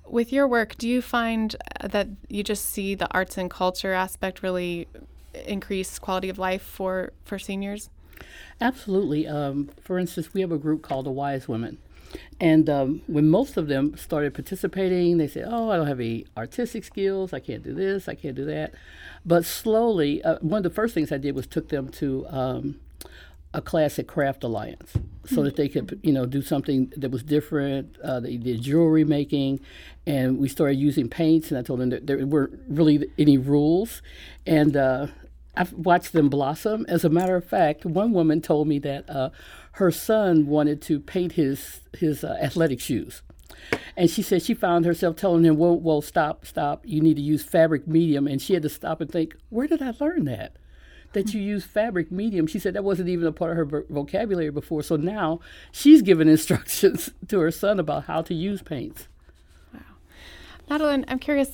with 0.06 0.32
your 0.32 0.46
work, 0.46 0.76
do 0.76 0.88
you 0.88 1.02
find 1.02 1.56
that 1.82 2.08
you 2.28 2.42
just 2.42 2.66
see 2.66 2.94
the 2.94 3.10
arts 3.12 3.38
and 3.38 3.50
culture 3.50 3.92
aspect 3.92 4.42
really 4.42 4.86
increase 5.46 5.98
quality 5.98 6.28
of 6.28 6.38
life 6.38 6.62
for, 6.62 7.12
for 7.24 7.38
seniors? 7.38 7.90
Absolutely. 8.60 9.26
Um, 9.26 9.70
for 9.82 9.98
instance, 9.98 10.32
we 10.32 10.40
have 10.40 10.52
a 10.52 10.58
group 10.58 10.82
called 10.82 11.06
the 11.06 11.10
Wise 11.10 11.48
Women. 11.48 11.78
And 12.40 12.70
um, 12.70 13.02
when 13.06 13.28
most 13.28 13.56
of 13.56 13.66
them 13.66 13.96
started 13.96 14.34
participating, 14.34 15.18
they 15.18 15.26
said, 15.26 15.48
Oh, 15.48 15.70
I 15.70 15.76
don't 15.76 15.88
have 15.88 15.98
any 15.98 16.26
artistic 16.36 16.84
skills. 16.84 17.32
I 17.32 17.40
can't 17.40 17.62
do 17.62 17.74
this. 17.74 18.08
I 18.08 18.14
can't 18.14 18.36
do 18.36 18.44
that. 18.44 18.72
But 19.26 19.44
slowly, 19.44 20.22
uh, 20.22 20.38
one 20.40 20.58
of 20.58 20.62
the 20.62 20.70
first 20.70 20.94
things 20.94 21.10
I 21.10 21.18
did 21.18 21.34
was 21.34 21.46
took 21.46 21.70
them 21.70 21.88
to 21.90 22.26
um, 22.28 22.80
a 23.54 23.62
classic 23.62 24.08
Craft 24.08 24.44
Alliance 24.44 24.92
so 25.26 25.42
that 25.42 25.56
they 25.56 25.68
could, 25.68 25.98
you 26.02 26.12
know, 26.12 26.26
do 26.26 26.42
something 26.42 26.92
that 26.96 27.10
was 27.10 27.22
different. 27.22 27.96
Uh, 28.02 28.20
they 28.20 28.36
did 28.36 28.60
jewelry 28.60 29.04
making, 29.04 29.60
and 30.06 30.38
we 30.38 30.48
started 30.48 30.74
using 30.74 31.08
paints. 31.08 31.50
And 31.50 31.58
I 31.58 31.62
told 31.62 31.80
them 31.80 31.90
that 31.90 32.06
there 32.06 32.26
weren't 32.26 32.60
really 32.68 33.08
any 33.16 33.38
rules, 33.38 34.02
and 34.44 34.76
uh, 34.76 35.06
I've 35.56 35.72
watched 35.72 36.12
them 36.12 36.28
blossom. 36.28 36.84
As 36.88 37.04
a 37.04 37.08
matter 37.08 37.36
of 37.36 37.44
fact, 37.44 37.86
one 37.86 38.12
woman 38.12 38.42
told 38.42 38.66
me 38.68 38.78
that 38.80 39.08
uh, 39.08 39.30
her 39.72 39.90
son 39.90 40.46
wanted 40.46 40.82
to 40.82 41.00
paint 41.00 41.32
his 41.32 41.80
his 41.96 42.24
uh, 42.24 42.36
athletic 42.42 42.80
shoes. 42.80 43.22
And 43.96 44.10
she 44.10 44.20
said 44.20 44.42
she 44.42 44.52
found 44.52 44.84
herself 44.84 45.14
telling 45.14 45.44
him, 45.44 45.56
"Whoa, 45.56 45.72
whoa, 45.72 46.00
stop, 46.00 46.44
stop! 46.44 46.82
You 46.84 47.00
need 47.00 47.16
to 47.16 47.22
use 47.22 47.44
fabric 47.44 47.86
medium." 47.86 48.26
And 48.26 48.42
she 48.42 48.54
had 48.54 48.62
to 48.64 48.68
stop 48.68 49.00
and 49.00 49.10
think, 49.10 49.36
"Where 49.48 49.68
did 49.68 49.80
I 49.80 49.94
learn 50.00 50.24
that?" 50.24 50.56
That 51.14 51.32
you 51.32 51.40
use 51.40 51.64
fabric 51.64 52.10
medium. 52.10 52.46
She 52.46 52.58
said 52.58 52.74
that 52.74 52.84
wasn't 52.84 53.08
even 53.08 53.26
a 53.26 53.32
part 53.32 53.58
of 53.58 53.70
her 53.70 53.84
vocabulary 53.88 54.50
before. 54.50 54.82
So 54.82 54.96
now 54.96 55.40
she's 55.72 56.02
giving 56.02 56.28
instructions 56.36 57.10
to 57.28 57.40
her 57.40 57.50
son 57.50 57.80
about 57.80 58.04
how 58.04 58.22
to 58.22 58.34
use 58.34 58.62
paints. 58.62 59.08
Wow. 59.72 59.80
Madeline, 60.68 61.04
I'm 61.08 61.18
curious, 61.18 61.52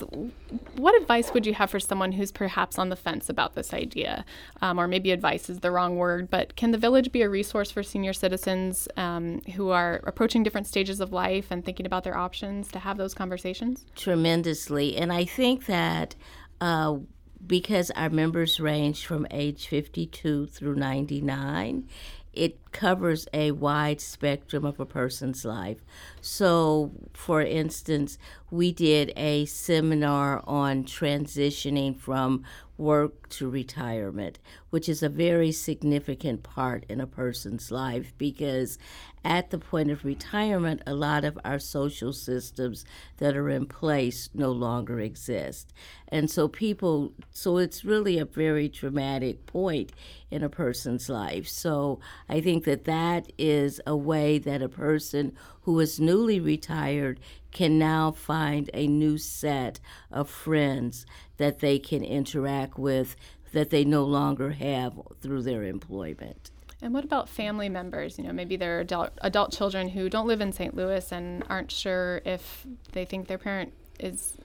what 0.75 0.99
advice 0.99 1.33
would 1.33 1.45
you 1.45 1.53
have 1.53 1.69
for 1.69 1.79
someone 1.79 2.13
who's 2.13 2.31
perhaps 2.31 2.79
on 2.79 2.89
the 2.89 2.95
fence 2.95 3.29
about 3.29 3.55
this 3.55 3.73
idea? 3.73 4.25
Um, 4.61 4.79
or 4.79 4.87
maybe 4.87 5.11
advice 5.11 5.49
is 5.49 5.59
the 5.59 5.69
wrong 5.69 5.97
word, 5.97 6.29
but 6.29 6.55
can 6.55 6.71
the 6.71 6.77
village 6.77 7.11
be 7.11 7.21
a 7.21 7.29
resource 7.29 7.71
for 7.71 7.83
senior 7.83 8.13
citizens 8.13 8.87
um, 8.97 9.41
who 9.55 9.69
are 9.69 10.01
approaching 10.07 10.43
different 10.43 10.67
stages 10.67 10.99
of 10.99 11.11
life 11.11 11.47
and 11.51 11.63
thinking 11.63 11.85
about 11.85 12.03
their 12.03 12.17
options 12.17 12.71
to 12.71 12.79
have 12.79 12.97
those 12.97 13.13
conversations? 13.13 13.85
Tremendously. 13.95 14.97
And 14.97 15.13
I 15.13 15.25
think 15.25 15.65
that. 15.67 16.15
Uh, 16.59 16.99
because 17.45 17.91
our 17.91 18.09
members 18.09 18.59
range 18.59 19.05
from 19.05 19.27
age 19.31 19.67
52 19.67 20.47
through 20.47 20.75
99, 20.75 21.87
it 22.33 22.70
covers 22.71 23.27
a 23.33 23.51
wide 23.51 24.01
spectrum 24.01 24.65
of 24.65 24.79
a 24.79 24.85
person's 24.85 25.45
life. 25.45 25.79
So, 26.21 26.91
for 27.13 27.41
instance, 27.41 28.17
we 28.49 28.71
did 28.71 29.13
a 29.15 29.45
seminar 29.45 30.43
on 30.45 30.83
transitioning 30.83 31.97
from 31.97 32.43
work 32.77 33.29
to 33.29 33.49
retirement, 33.49 34.39
which 34.71 34.89
is 34.89 35.03
a 35.03 35.09
very 35.09 35.51
significant 35.51 36.41
part 36.41 36.83
in 36.89 36.99
a 36.99 37.07
person's 37.07 37.69
life 37.69 38.13
because 38.17 38.79
at 39.23 39.51
the 39.51 39.59
point 39.59 39.91
of 39.91 40.03
retirement, 40.03 40.81
a 40.87 40.95
lot 40.95 41.23
of 41.23 41.37
our 41.45 41.59
social 41.59 42.11
systems 42.11 42.83
that 43.17 43.37
are 43.37 43.49
in 43.49 43.67
place 43.67 44.29
no 44.33 44.51
longer 44.51 44.99
exist. 44.99 45.71
And 46.07 46.29
so 46.29 46.47
people, 46.47 47.13
so 47.29 47.57
it's 47.57 47.85
really 47.85 48.17
a 48.17 48.25
very 48.25 48.67
dramatic 48.67 49.45
point 49.45 49.91
in 50.31 50.43
a 50.43 50.49
person's 50.49 51.07
life. 51.07 51.47
So 51.47 51.99
I 52.27 52.41
think 52.41 52.60
that 52.63 52.85
that 52.85 53.31
is 53.37 53.81
a 53.85 53.95
way 53.95 54.37
that 54.39 54.61
a 54.61 54.69
person 54.69 55.33
who 55.63 55.79
is 55.79 55.99
newly 55.99 56.39
retired 56.39 57.19
can 57.51 57.77
now 57.77 58.11
find 58.11 58.69
a 58.73 58.87
new 58.87 59.17
set 59.17 59.79
of 60.11 60.29
friends 60.29 61.05
that 61.37 61.59
they 61.59 61.77
can 61.77 62.03
interact 62.03 62.77
with 62.77 63.15
that 63.51 63.69
they 63.69 63.83
no 63.83 64.03
longer 64.03 64.51
have 64.51 64.99
through 65.21 65.41
their 65.41 65.63
employment. 65.63 66.51
And 66.81 66.93
what 66.93 67.03
about 67.03 67.29
family 67.29 67.69
members? 67.69 68.17
You 68.17 68.23
know, 68.23 68.33
maybe 68.33 68.55
they're 68.55 68.79
adult, 68.79 69.11
adult 69.21 69.51
children 69.51 69.89
who 69.89 70.09
don't 70.09 70.27
live 70.27 70.41
in 70.41 70.51
St. 70.51 70.75
Louis 70.75 71.11
and 71.11 71.43
aren't 71.49 71.71
sure 71.71 72.21
if 72.25 72.65
they 72.93 73.05
think 73.05 73.27
their 73.27 73.37
parent 73.37 73.73
is 73.99 74.37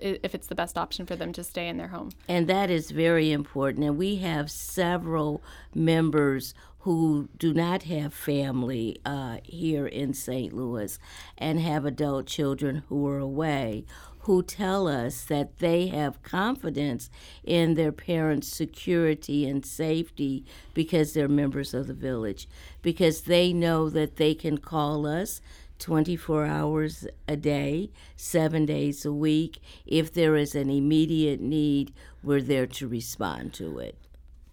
if 0.00 0.34
it's 0.34 0.46
the 0.46 0.54
best 0.54 0.78
option 0.78 1.06
for 1.06 1.16
them 1.16 1.32
to 1.32 1.44
stay 1.44 1.68
in 1.68 1.76
their 1.76 1.88
home. 1.88 2.10
And 2.28 2.46
that 2.48 2.70
is 2.70 2.90
very 2.90 3.32
important. 3.32 3.84
And 3.84 3.96
we 3.96 4.16
have 4.16 4.50
several 4.50 5.42
members 5.74 6.54
who 6.80 7.28
do 7.38 7.54
not 7.54 7.84
have 7.84 8.12
family 8.12 8.96
uh, 9.04 9.36
here 9.44 9.86
in 9.86 10.12
St. 10.12 10.52
Louis 10.52 10.98
and 11.38 11.60
have 11.60 11.84
adult 11.84 12.26
children 12.26 12.82
who 12.88 13.06
are 13.06 13.20
away 13.20 13.84
who 14.22 14.42
tell 14.42 14.86
us 14.86 15.24
that 15.24 15.58
they 15.58 15.88
have 15.88 16.22
confidence 16.22 17.10
in 17.42 17.74
their 17.74 17.90
parents' 17.90 18.46
security 18.46 19.48
and 19.48 19.66
safety 19.66 20.44
because 20.74 21.12
they're 21.12 21.28
members 21.28 21.74
of 21.74 21.88
the 21.88 21.94
village, 21.94 22.48
because 22.82 23.22
they 23.22 23.52
know 23.52 23.90
that 23.90 24.16
they 24.16 24.32
can 24.32 24.58
call 24.58 25.06
us 25.06 25.40
24 25.82 26.46
hours 26.46 27.06
a 27.26 27.36
day, 27.36 27.90
seven 28.16 28.64
days 28.64 29.04
a 29.04 29.12
week. 29.12 29.60
If 29.84 30.12
there 30.12 30.36
is 30.36 30.54
an 30.54 30.70
immediate 30.70 31.40
need, 31.40 31.92
we're 32.22 32.40
there 32.40 32.68
to 32.68 32.86
respond 32.86 33.52
to 33.54 33.80
it. 33.80 33.96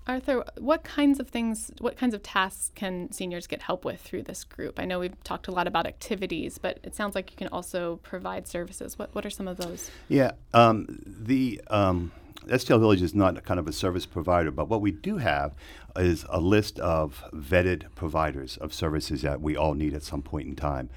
Arthur, 0.08 0.44
what 0.58 0.84
kinds 0.84 1.20
of 1.20 1.30
things, 1.30 1.70
what 1.78 1.96
kinds 1.96 2.16
of 2.16 2.24
tasks 2.24 2.72
can 2.74 3.12
seniors 3.12 3.46
get 3.46 3.62
help 3.62 3.86
with 3.86 4.02
through 4.02 4.24
this 4.24 4.44
group? 4.44 4.80
I 4.80 4.86
know 4.86 4.98
we've 4.98 5.24
talked 5.24 5.48
a 5.48 5.52
lot 5.52 5.68
about 5.68 5.86
activities, 5.86 6.58
but 6.58 6.80
it 6.84 6.96
sounds 6.96 7.14
like 7.14 7.30
you 7.30 7.38
can 7.38 7.50
also 7.50 7.98
provide 7.98 8.48
services. 8.48 8.98
What, 8.98 9.14
what 9.14 9.24
are 9.24 9.30
some 9.30 9.48
of 9.48 9.58
those? 9.58 9.92
Yeah, 10.08 10.32
um, 10.56 11.00
the 11.06 11.62
um, 11.68 12.12
STL 12.50 12.80
Village 12.80 13.02
is 13.02 13.14
not 13.14 13.44
kind 13.44 13.60
of 13.60 13.68
a 13.68 13.72
service 13.72 14.06
provider, 14.06 14.52
but 14.52 14.70
what 14.70 14.82
we 14.82 14.92
do 14.92 15.18
have 15.18 15.54
is 15.96 16.26
a 16.30 16.40
list 16.40 16.80
of 16.80 17.24
vetted 17.34 17.94
providers 17.96 18.58
of 18.58 18.74
services 18.74 19.22
that 19.22 19.42
we 19.42 19.56
all 19.56 19.74
need 19.74 19.94
at 19.94 20.04
some 20.04 20.22
point 20.22 20.48
in 20.48 20.56
time. 20.56 20.90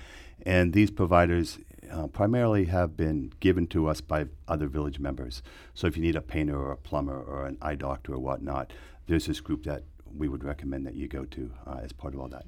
And 0.45 0.73
these 0.73 0.91
providers 0.91 1.59
uh, 1.91 2.07
primarily 2.07 2.65
have 2.67 2.97
been 2.97 3.33
given 3.41 3.67
to 3.69 3.87
us 3.87 4.01
by 4.01 4.27
other 4.49 4.67
village 4.67 4.99
members. 4.99 5.43
So 5.75 5.87
if 5.87 5.97
you 5.97 6.03
need 6.03 6.17
a 6.17 6.23
painter 6.23 6.59
or 6.59 6.73
a 6.73 6.77
plumber 6.77 7.21
or 7.21 7.47
an 7.47 7.59
eye 7.61 7.75
doctor 7.75 8.15
or 8.15 8.19
whatnot, 8.19 8.73
there's 9.07 9.27
this 9.27 9.41
group 9.41 9.65
that 9.65 9.83
we 10.17 10.29
would 10.29 10.45
recommend 10.45 10.87
that 10.87 10.95
you 10.95 11.09
go 11.09 11.25
to 11.25 11.51
uh, 11.67 11.81
as 11.83 11.93
part 11.93 12.15
of 12.15 12.21
all 12.21 12.29
that. 12.29 12.47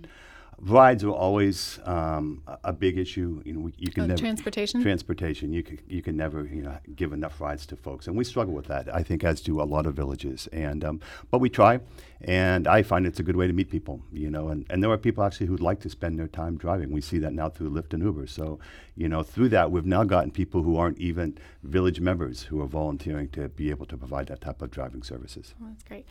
Rides 0.61 1.05
are 1.05 1.11
always 1.11 1.79
um, 1.85 2.43
a, 2.63 2.73
big 2.73 2.99
issue. 2.99 3.43
You 3.45 3.53
know, 3.55 3.61
we, 3.61 3.75
you 3.77 3.91
can 3.91 4.05
oh, 4.05 4.07
never 4.07 4.21
transportation. 4.21 4.83
Transportation. 4.83 5.53
You 5.53 5.63
can 5.63 5.79
you 5.89 6.03
can 6.03 6.17
never 6.17 6.45
you 6.45 6.63
know 6.63 6.77
give 6.95 7.13
enough 7.13 7.41
rides 7.41 7.67
to 7.67 7.77
folks, 7.77 8.07
and 8.07 8.17
we 8.17 8.25
struggle 8.25 8.55
with 8.55 8.67
that. 8.67 8.93
I 8.95 9.03
think 9.03 9.25
as 9.25 9.41
do 9.41 9.61
a 9.61 9.65
lot 9.65 9.87
of 9.87 9.95
villages. 9.95 10.49
And 10.53 10.85
um, 10.85 11.01
but 11.31 11.39
we 11.39 11.51
try, 11.51 11.81
and 12.23 12.67
I 12.67 12.83
find 12.83 13.07
it's 13.07 13.21
a 13.21 13.23
good 13.23 13.37
way 13.37 13.47
to 13.47 13.53
meet 13.53 13.71
people. 13.71 14.03
You 14.13 14.31
know, 14.31 14.49
and, 14.49 14.65
and 14.71 14.83
there 14.83 14.91
are 14.91 14.99
people 14.99 15.25
actually 15.25 15.47
who'd 15.47 15.61
like 15.61 15.81
to 15.81 15.91
spend 15.91 16.19
their 16.19 16.29
time 16.29 16.57
driving. 16.57 16.91
We 16.91 17.01
see 17.01 17.19
that 17.19 17.33
now 17.33 17.49
through 17.49 17.71
Lyft 17.71 17.93
and 17.93 18.03
Uber. 18.03 18.27
So 18.27 18.59
you 18.97 19.09
know, 19.09 19.23
through 19.23 19.49
that 19.49 19.71
we've 19.71 19.87
now 19.87 20.05
gotten 20.05 20.31
people 20.31 20.63
who 20.63 20.77
aren't 20.77 20.99
even 20.99 21.37
village 21.63 22.01
members 22.01 22.43
who 22.43 22.61
are 22.61 22.67
volunteering 22.67 23.29
to 23.31 23.49
be 23.49 23.71
able 23.71 23.87
to 23.87 23.97
provide 23.97 24.29
that 24.29 24.41
type 24.41 24.63
of 24.63 24.71
driving 24.71 25.03
services. 25.03 25.55
Oh, 25.61 25.67
that's 25.69 25.83
great. 25.83 26.07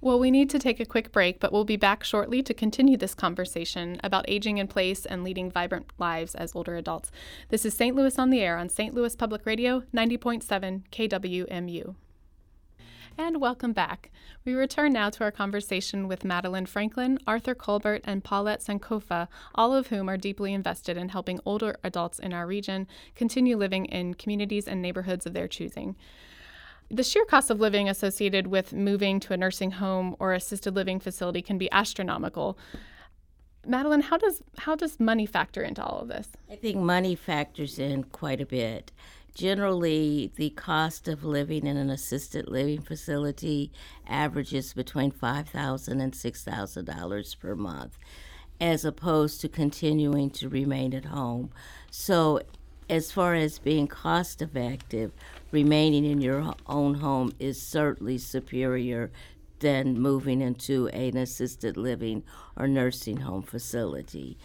Well, 0.00 0.18
we 0.18 0.30
need 0.30 0.50
to 0.50 0.58
take 0.58 0.78
a 0.78 0.84
quick 0.84 1.12
break, 1.12 1.40
but 1.40 1.52
we'll 1.52 1.64
be 1.64 1.76
back 1.76 2.04
shortly 2.04 2.42
to 2.42 2.52
continue 2.52 2.96
this 2.96 3.14
conversation 3.14 3.98
about 4.04 4.26
aging 4.28 4.58
in 4.58 4.68
place 4.68 5.06
and 5.06 5.24
leading 5.24 5.50
vibrant 5.50 5.86
lives 5.98 6.34
as 6.34 6.54
older 6.54 6.76
adults. 6.76 7.10
This 7.48 7.64
is 7.64 7.74
St. 7.74 7.96
Louis 7.96 8.18
on 8.18 8.30
the 8.30 8.40
Air 8.40 8.58
on 8.58 8.68
St. 8.68 8.94
Louis 8.94 9.16
Public 9.16 9.46
Radio, 9.46 9.82
90.7 9.94 10.82
KWMU. 10.90 11.94
And 13.18 13.40
welcome 13.40 13.72
back. 13.72 14.10
We 14.44 14.52
return 14.52 14.92
now 14.92 15.08
to 15.08 15.24
our 15.24 15.30
conversation 15.30 16.06
with 16.06 16.22
Madeline 16.22 16.66
Franklin, 16.66 17.18
Arthur 17.26 17.54
Culbert, 17.54 18.02
and 18.04 18.22
Paulette 18.22 18.60
Sankofa, 18.60 19.28
all 19.54 19.74
of 19.74 19.86
whom 19.86 20.10
are 20.10 20.18
deeply 20.18 20.52
invested 20.52 20.98
in 20.98 21.08
helping 21.08 21.40
older 21.46 21.78
adults 21.82 22.18
in 22.18 22.34
our 22.34 22.46
region 22.46 22.86
continue 23.14 23.56
living 23.56 23.86
in 23.86 24.12
communities 24.12 24.68
and 24.68 24.82
neighborhoods 24.82 25.24
of 25.24 25.32
their 25.32 25.48
choosing. 25.48 25.96
The 26.90 27.02
sheer 27.02 27.24
cost 27.24 27.50
of 27.50 27.58
living 27.58 27.88
associated 27.88 28.48
with 28.48 28.74
moving 28.74 29.18
to 29.20 29.32
a 29.32 29.38
nursing 29.38 29.72
home 29.72 30.14
or 30.18 30.34
assisted 30.34 30.74
living 30.74 31.00
facility 31.00 31.40
can 31.40 31.56
be 31.56 31.72
astronomical. 31.72 32.58
Madeline, 33.66 34.02
how 34.02 34.18
does 34.18 34.42
how 34.58 34.76
does 34.76 35.00
money 35.00 35.24
factor 35.24 35.62
into 35.62 35.82
all 35.82 36.00
of 36.00 36.08
this? 36.08 36.28
I 36.50 36.56
think 36.56 36.76
money 36.76 37.14
factors 37.14 37.78
in 37.78 38.04
quite 38.04 38.42
a 38.42 38.46
bit. 38.46 38.92
Generally, 39.36 40.32
the 40.36 40.48
cost 40.48 41.08
of 41.08 41.22
living 41.22 41.66
in 41.66 41.76
an 41.76 41.90
assisted 41.90 42.48
living 42.48 42.80
facility 42.80 43.70
averages 44.08 44.72
between 44.72 45.10
five 45.10 45.46
thousand 45.46 46.00
and 46.00 46.14
six 46.14 46.42
thousand 46.42 46.86
dollars 46.86 47.34
per 47.34 47.54
month, 47.54 47.98
as 48.62 48.82
opposed 48.82 49.42
to 49.42 49.48
continuing 49.50 50.30
to 50.30 50.48
remain 50.48 50.94
at 50.94 51.04
home. 51.04 51.50
So, 51.90 52.40
as 52.88 53.12
far 53.12 53.34
as 53.34 53.58
being 53.58 53.88
cost 53.88 54.40
effective, 54.40 55.12
remaining 55.52 56.06
in 56.06 56.22
your 56.22 56.54
own 56.66 56.94
home 56.94 57.34
is 57.38 57.60
certainly 57.60 58.16
superior 58.16 59.10
than 59.58 60.00
moving 60.00 60.40
into 60.40 60.88
an 60.88 61.18
assisted 61.18 61.76
living 61.76 62.22
or 62.56 62.66
nursing 62.66 63.18
home 63.18 63.42
facility. 63.42 64.38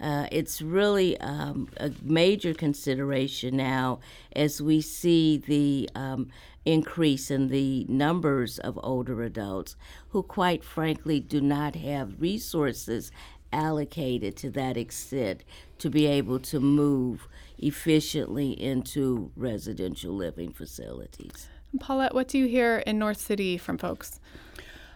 Uh, 0.00 0.26
it's 0.30 0.62
really 0.62 1.18
um, 1.20 1.68
a 1.78 1.90
major 2.02 2.54
consideration 2.54 3.56
now 3.56 3.98
as 4.34 4.62
we 4.62 4.80
see 4.80 5.38
the 5.38 5.88
um, 5.94 6.28
increase 6.64 7.30
in 7.30 7.48
the 7.48 7.84
numbers 7.88 8.58
of 8.58 8.78
older 8.82 9.22
adults 9.22 9.76
who, 10.10 10.22
quite 10.22 10.62
frankly, 10.62 11.18
do 11.18 11.40
not 11.40 11.74
have 11.74 12.20
resources 12.20 13.10
allocated 13.52 14.36
to 14.36 14.50
that 14.50 14.76
extent 14.76 15.42
to 15.78 15.88
be 15.88 16.06
able 16.06 16.38
to 16.38 16.60
move 16.60 17.26
efficiently 17.58 18.50
into 18.50 19.30
residential 19.36 20.12
living 20.12 20.52
facilities. 20.52 21.48
Paulette, 21.80 22.14
what 22.14 22.28
do 22.28 22.38
you 22.38 22.46
hear 22.46 22.78
in 22.78 22.98
North 22.98 23.18
City 23.18 23.58
from 23.58 23.78
folks? 23.78 24.20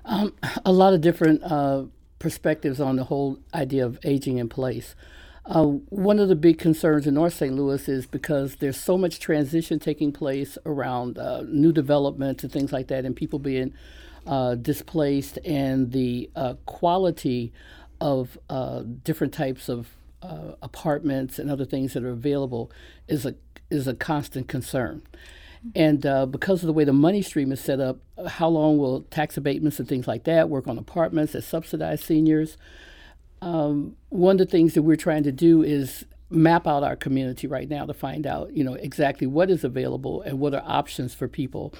Um, 0.04 0.34
a 0.64 0.72
lot 0.72 0.94
of 0.94 1.00
different 1.00 1.42
uh, 1.42 1.84
perspectives 2.22 2.80
on 2.80 2.94
the 2.94 3.04
whole 3.04 3.40
idea 3.52 3.84
of 3.84 3.98
aging 4.04 4.38
in 4.38 4.48
place. 4.48 4.94
Uh, 5.44 5.64
one 5.64 6.20
of 6.20 6.28
the 6.28 6.36
big 6.36 6.56
concerns 6.56 7.04
in 7.04 7.14
North 7.14 7.34
St. 7.34 7.52
Louis 7.52 7.88
is 7.88 8.06
because 8.06 8.56
there's 8.56 8.76
so 8.80 8.96
much 8.96 9.18
transition 9.18 9.80
taking 9.80 10.12
place 10.12 10.56
around 10.64 11.18
uh, 11.18 11.42
new 11.48 11.72
developments 11.72 12.44
and 12.44 12.52
things 12.52 12.72
like 12.72 12.86
that, 12.86 13.04
and 13.04 13.16
people 13.16 13.40
being 13.40 13.74
uh, 14.24 14.54
displaced, 14.54 15.36
and 15.44 15.90
the 15.90 16.30
uh, 16.36 16.54
quality 16.64 17.52
of 18.00 18.38
uh, 18.48 18.84
different 19.02 19.34
types 19.34 19.68
of 19.68 19.88
uh, 20.22 20.52
apartments 20.62 21.40
and 21.40 21.50
other 21.50 21.64
things 21.64 21.92
that 21.92 22.04
are 22.04 22.10
available 22.10 22.70
is 23.08 23.26
a 23.26 23.34
is 23.68 23.88
a 23.88 23.94
constant 23.94 24.46
concern. 24.46 25.02
And 25.74 26.04
uh, 26.04 26.26
because 26.26 26.62
of 26.62 26.66
the 26.66 26.72
way 26.72 26.84
the 26.84 26.92
money 26.92 27.22
stream 27.22 27.52
is 27.52 27.60
set 27.60 27.80
up, 27.80 27.98
how 28.26 28.48
long 28.48 28.78
will 28.78 29.02
tax 29.02 29.36
abatements 29.36 29.78
and 29.78 29.88
things 29.88 30.08
like 30.08 30.24
that 30.24 30.48
work 30.48 30.66
on 30.66 30.76
apartments 30.76 31.32
that 31.32 31.42
subsidize 31.42 32.02
seniors? 32.02 32.56
Um, 33.40 33.96
one 34.08 34.40
of 34.40 34.46
the 34.46 34.50
things 34.50 34.74
that 34.74 34.82
we're 34.82 34.96
trying 34.96 35.22
to 35.24 35.32
do 35.32 35.62
is 35.62 36.04
map 36.30 36.66
out 36.66 36.82
our 36.82 36.96
community 36.96 37.46
right 37.46 37.68
now 37.68 37.86
to 37.86 37.94
find 37.94 38.26
out, 38.26 38.56
you 38.56 38.64
know, 38.64 38.74
exactly 38.74 39.26
what 39.26 39.50
is 39.50 39.64
available 39.64 40.22
and 40.22 40.40
what 40.40 40.54
are 40.54 40.62
options 40.64 41.14
for 41.14 41.28
people, 41.28 41.74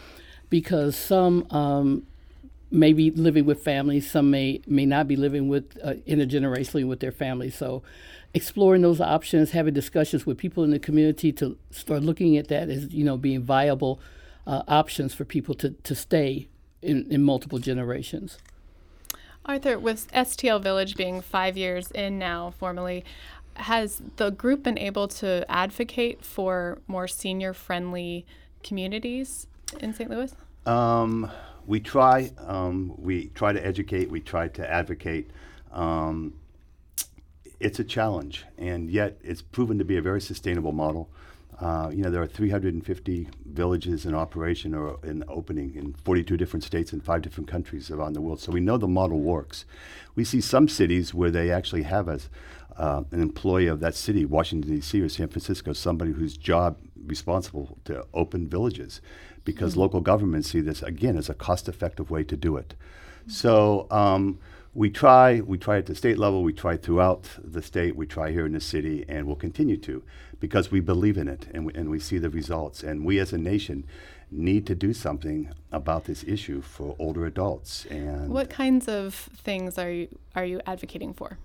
because 0.51 0.95
some 0.95 1.47
um, 1.51 2.07
may 2.73 2.93
be 2.93 3.11
living 3.11 3.45
with 3.45 3.62
families, 3.62 4.11
some 4.11 4.31
may 4.31 4.61
may 4.67 4.87
not 4.87 5.07
be 5.07 5.17
living 5.17 5.49
with 5.49 5.79
uh, 5.85 5.95
intergenerationally 6.07 6.87
with 6.87 7.00
their 7.00 7.12
families. 7.12 7.55
So, 7.55 7.83
exploring 8.35 8.83
those 8.83 9.00
options, 9.00 9.50
having 9.50 9.75
discussions 9.75 10.25
with 10.26 10.38
people 10.38 10.64
in 10.64 10.71
the 10.71 10.79
community 10.79 11.33
to 11.33 11.57
start 11.71 12.02
looking 12.02 12.37
at 12.37 12.49
that 12.49 12.69
as 12.69 12.93
you 12.93 13.05
know 13.05 13.17
being 13.17 13.43
viable 13.43 14.00
uh, 14.47 14.62
options 14.67 15.14
for 15.14 15.25
people 15.25 15.55
to 15.57 15.71
to 15.71 15.95
stay 15.95 16.49
in, 16.81 17.07
in 17.11 17.23
multiple 17.23 17.59
generations. 17.59 18.38
Arthur, 19.45 19.79
with 19.79 20.11
STL 20.12 20.62
Village 20.62 20.97
being 20.97 21.21
five 21.21 21.57
years 21.57 21.91
in 21.91 22.19
now 22.19 22.52
formally, 22.59 23.05
has 23.55 24.00
the 24.17 24.31
group 24.31 24.62
been 24.62 24.79
able 24.79 25.09
to 25.09 25.45
advocate 25.50 26.25
for 26.25 26.79
more 26.87 27.09
senior 27.09 27.52
friendly 27.52 28.25
communities 28.62 29.47
in 29.81 29.93
St. 29.93 30.09
Louis? 30.09 30.35
Um, 30.64 31.31
we 31.66 31.81
try. 31.81 32.33
Um, 32.38 32.95
we 32.99 33.28
try 33.28 33.52
to 33.52 33.64
educate. 33.64 34.11
We 34.11 34.21
try 34.21 34.49
to 34.49 34.71
advocate. 34.71 35.31
Um, 35.73 36.35
it's 37.61 37.78
a 37.78 37.85
challenge, 37.85 38.45
and 38.59 38.90
yet 38.90 39.19
it's 39.23 39.42
proven 39.42 39.78
to 39.78 39.85
be 39.85 39.97
a 39.97 40.02
very 40.02 40.21
sustainable 40.21 40.73
model. 40.73 41.09
Uh, 41.61 41.90
you 41.92 42.02
know, 42.02 42.11
there 42.11 42.21
are 42.21 42.26
350 42.26 43.28
villages 43.47 44.04
in 44.04 44.14
operation 44.14 44.75
or 44.75 44.99
in 45.04 45.23
opening 45.28 45.76
in 45.76 45.92
42 45.92 46.37
different 46.37 46.64
states 46.64 46.92
and 46.92 47.04
five 47.04 47.23
different 47.23 47.49
countries 47.49 47.88
around 47.88 48.14
the 48.14 48.21
world. 48.21 48.40
So 48.40 48.50
we 48.50 48.59
know 48.59 48.78
the 48.78 48.88
model 48.88 49.21
works. 49.21 49.64
We 50.16 50.25
see 50.25 50.40
some 50.40 50.66
cities 50.66 51.14
where 51.14 51.31
they 51.31 51.52
actually 51.52 51.85
have 51.85 52.09
a, 52.09 52.19
uh, 52.76 53.02
an 53.11 53.21
employee 53.21 53.67
of 53.67 53.81
that 53.81 53.95
city, 53.95 54.25
Washington, 54.25 54.75
D.C. 54.75 55.00
or 55.00 55.09
San 55.09 55.29
Francisco, 55.29 55.73
somebody 55.73 56.12
whose 56.12 56.37
job 56.37 56.79
responsible 57.07 57.79
to 57.85 58.05
open 58.14 58.49
villages 58.49 59.00
because 59.45 59.73
mm-hmm. 59.73 59.81
local 59.81 60.00
governments 60.00 60.50
see 60.50 60.61
this, 60.61 60.83
again, 60.83 61.17
as 61.17 61.29
a 61.29 61.35
cost 61.35 61.69
effective 61.69 62.11
way 62.11 62.25
to 62.25 62.37
do 62.37 62.57
it. 62.57 62.75
Mm-hmm. 63.23 63.31
So 63.31 63.87
um, 63.91 64.38
we 64.75 64.91
try, 64.91 65.41
we 65.41 65.59
try 65.59 65.79
at 65.79 65.87
the 65.87 65.95
state 65.95 66.19
level, 66.19 66.43
we 66.43 66.52
try 66.52 66.76
throughout 66.76 67.29
the 67.43 67.62
state, 67.62 67.97
we 67.97 68.07
try 68.07 68.31
here 68.31 68.47
in 68.47 68.52
the 68.52 68.61
city, 68.61 69.05
and 69.09 69.26
we'll 69.26 69.37
continue 69.37 69.76
to 69.79 70.02
because 70.41 70.73
we 70.73 70.81
believe 70.81 71.17
in 71.17 71.29
it 71.29 71.47
and 71.55 71.67
we, 71.67 71.73
and 71.75 71.88
we 71.88 72.00
see 72.00 72.19
the 72.19 72.31
results. 72.31 72.83
And 72.83 73.05
we 73.05 73.21
as 73.21 73.33
a 73.33 73.38
nation 73.38 73.85
need 74.31 74.67
to 74.67 74.75
do 74.75 74.93
something 74.93 75.52
about 75.71 76.05
this 76.05 76.25
issue 76.25 76.62
for 76.62 76.97
older 76.99 77.26
adults. 77.26 77.85
And 77.87 78.31
what 78.31 78.50
kinds 78.50 78.88
of 78.88 79.14
things 79.14 79.79
are 79.79 79.91
you, 79.91 80.09
are 80.35 80.45
you 80.45 80.61
advocating 80.67 81.12
for? 81.12 81.38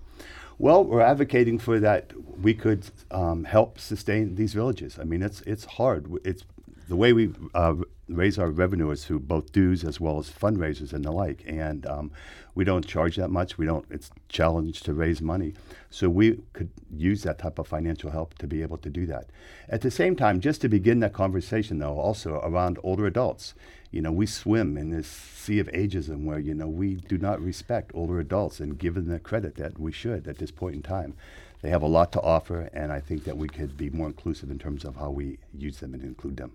Well, 0.58 0.84
we're 0.84 1.00
advocating 1.00 1.58
for 1.58 1.78
that 1.80 2.12
we 2.40 2.52
could 2.54 2.84
um, 3.10 3.44
help 3.44 3.78
sustain 3.78 4.34
these 4.34 4.54
villages. 4.54 4.98
I 4.98 5.04
mean, 5.04 5.22
it's 5.22 5.40
it's 5.42 5.64
hard. 5.64 6.10
It's 6.24 6.44
the 6.88 6.96
way 6.96 7.12
we 7.12 7.30
uh, 7.54 7.74
raise 8.08 8.38
our 8.38 8.50
revenue 8.50 8.90
is 8.90 9.04
through 9.04 9.20
both 9.20 9.52
dues 9.52 9.84
as 9.84 10.00
well 10.00 10.18
as 10.18 10.30
fundraisers 10.30 10.92
and 10.92 11.04
the 11.04 11.12
like. 11.12 11.44
And 11.46 11.86
um, 11.86 12.10
we 12.54 12.64
don't 12.64 12.86
charge 12.86 13.16
that 13.16 13.28
much. 13.28 13.58
We 13.58 13.66
don't. 13.66 13.86
It's 13.90 14.10
challenged 14.28 14.84
to 14.86 14.94
raise 14.94 15.20
money, 15.20 15.54
so 15.90 16.08
we 16.08 16.40
could 16.52 16.70
use 16.90 17.22
that 17.22 17.38
type 17.38 17.58
of 17.58 17.68
financial 17.68 18.10
help 18.10 18.36
to 18.38 18.46
be 18.46 18.62
able 18.62 18.78
to 18.78 18.90
do 18.90 19.06
that. 19.06 19.30
At 19.68 19.82
the 19.82 19.90
same 19.90 20.16
time, 20.16 20.40
just 20.40 20.60
to 20.62 20.68
begin 20.68 21.00
that 21.00 21.12
conversation, 21.12 21.78
though, 21.78 21.98
also 21.98 22.40
around 22.40 22.78
older 22.82 23.06
adults 23.06 23.54
you 23.90 24.02
know, 24.02 24.12
we 24.12 24.26
swim 24.26 24.76
in 24.76 24.90
this 24.90 25.08
sea 25.08 25.58
of 25.58 25.68
ageism 25.68 26.24
where, 26.24 26.38
you 26.38 26.54
know, 26.54 26.68
we 26.68 26.96
do 26.96 27.16
not 27.16 27.40
respect 27.40 27.90
older 27.94 28.20
adults 28.20 28.60
and 28.60 28.78
give 28.78 28.94
them 28.94 29.08
the 29.08 29.18
credit 29.18 29.56
that 29.56 29.78
we 29.78 29.92
should 29.92 30.28
at 30.28 30.38
this 30.38 30.50
point 30.50 30.74
in 30.74 30.82
time. 30.82 31.14
They 31.62 31.70
have 31.70 31.82
a 31.82 31.86
lot 31.86 32.12
to 32.12 32.20
offer, 32.20 32.68
and 32.72 32.92
I 32.92 33.00
think 33.00 33.24
that 33.24 33.36
we 33.36 33.48
could 33.48 33.76
be 33.76 33.90
more 33.90 34.06
inclusive 34.06 34.50
in 34.50 34.58
terms 34.58 34.84
of 34.84 34.96
how 34.96 35.10
we 35.10 35.38
use 35.56 35.80
them 35.80 35.94
and 35.94 36.02
include 36.02 36.36
them. 36.36 36.52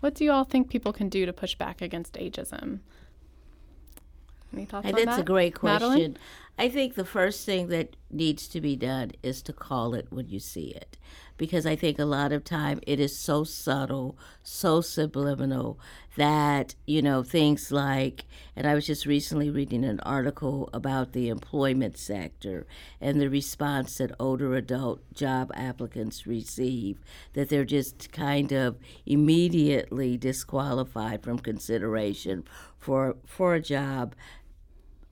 What 0.00 0.14
do 0.14 0.24
you 0.24 0.32
all 0.32 0.44
think 0.44 0.68
people 0.68 0.92
can 0.92 1.08
do 1.08 1.26
to 1.26 1.32
push 1.32 1.54
back 1.54 1.80
against 1.80 2.14
ageism? 2.14 2.80
Any 4.52 4.64
thoughts 4.64 4.86
and 4.86 4.96
on 4.96 5.04
that's 5.04 5.16
that? 5.16 5.22
a 5.22 5.24
great 5.24 5.54
question. 5.54 5.88
Madeline? 5.88 6.16
I 6.58 6.68
think 6.68 6.94
the 6.94 7.04
first 7.04 7.46
thing 7.46 7.68
that 7.68 7.96
needs 8.10 8.48
to 8.48 8.60
be 8.60 8.76
done 8.76 9.12
is 9.22 9.42
to 9.42 9.52
call 9.52 9.94
it 9.94 10.08
when 10.10 10.28
you 10.28 10.40
see 10.40 10.68
it. 10.68 10.98
Because 11.40 11.64
I 11.64 11.74
think 11.74 11.98
a 11.98 12.04
lot 12.04 12.32
of 12.32 12.44
time 12.44 12.80
it 12.86 13.00
is 13.00 13.16
so 13.16 13.44
subtle, 13.44 14.18
so 14.42 14.82
subliminal 14.82 15.80
that, 16.16 16.74
you 16.86 17.00
know, 17.00 17.22
things 17.22 17.72
like, 17.72 18.26
and 18.54 18.66
I 18.66 18.74
was 18.74 18.86
just 18.86 19.06
recently 19.06 19.48
reading 19.48 19.82
an 19.82 20.00
article 20.00 20.68
about 20.74 21.14
the 21.14 21.30
employment 21.30 21.96
sector 21.96 22.66
and 23.00 23.18
the 23.18 23.30
response 23.30 23.96
that 23.96 24.12
older 24.20 24.54
adult 24.54 25.00
job 25.14 25.50
applicants 25.54 26.26
receive, 26.26 27.00
that 27.32 27.48
they're 27.48 27.64
just 27.64 28.12
kind 28.12 28.52
of 28.52 28.76
immediately 29.06 30.18
disqualified 30.18 31.22
from 31.22 31.38
consideration 31.38 32.44
for, 32.76 33.16
for 33.24 33.54
a 33.54 33.62
job 33.62 34.14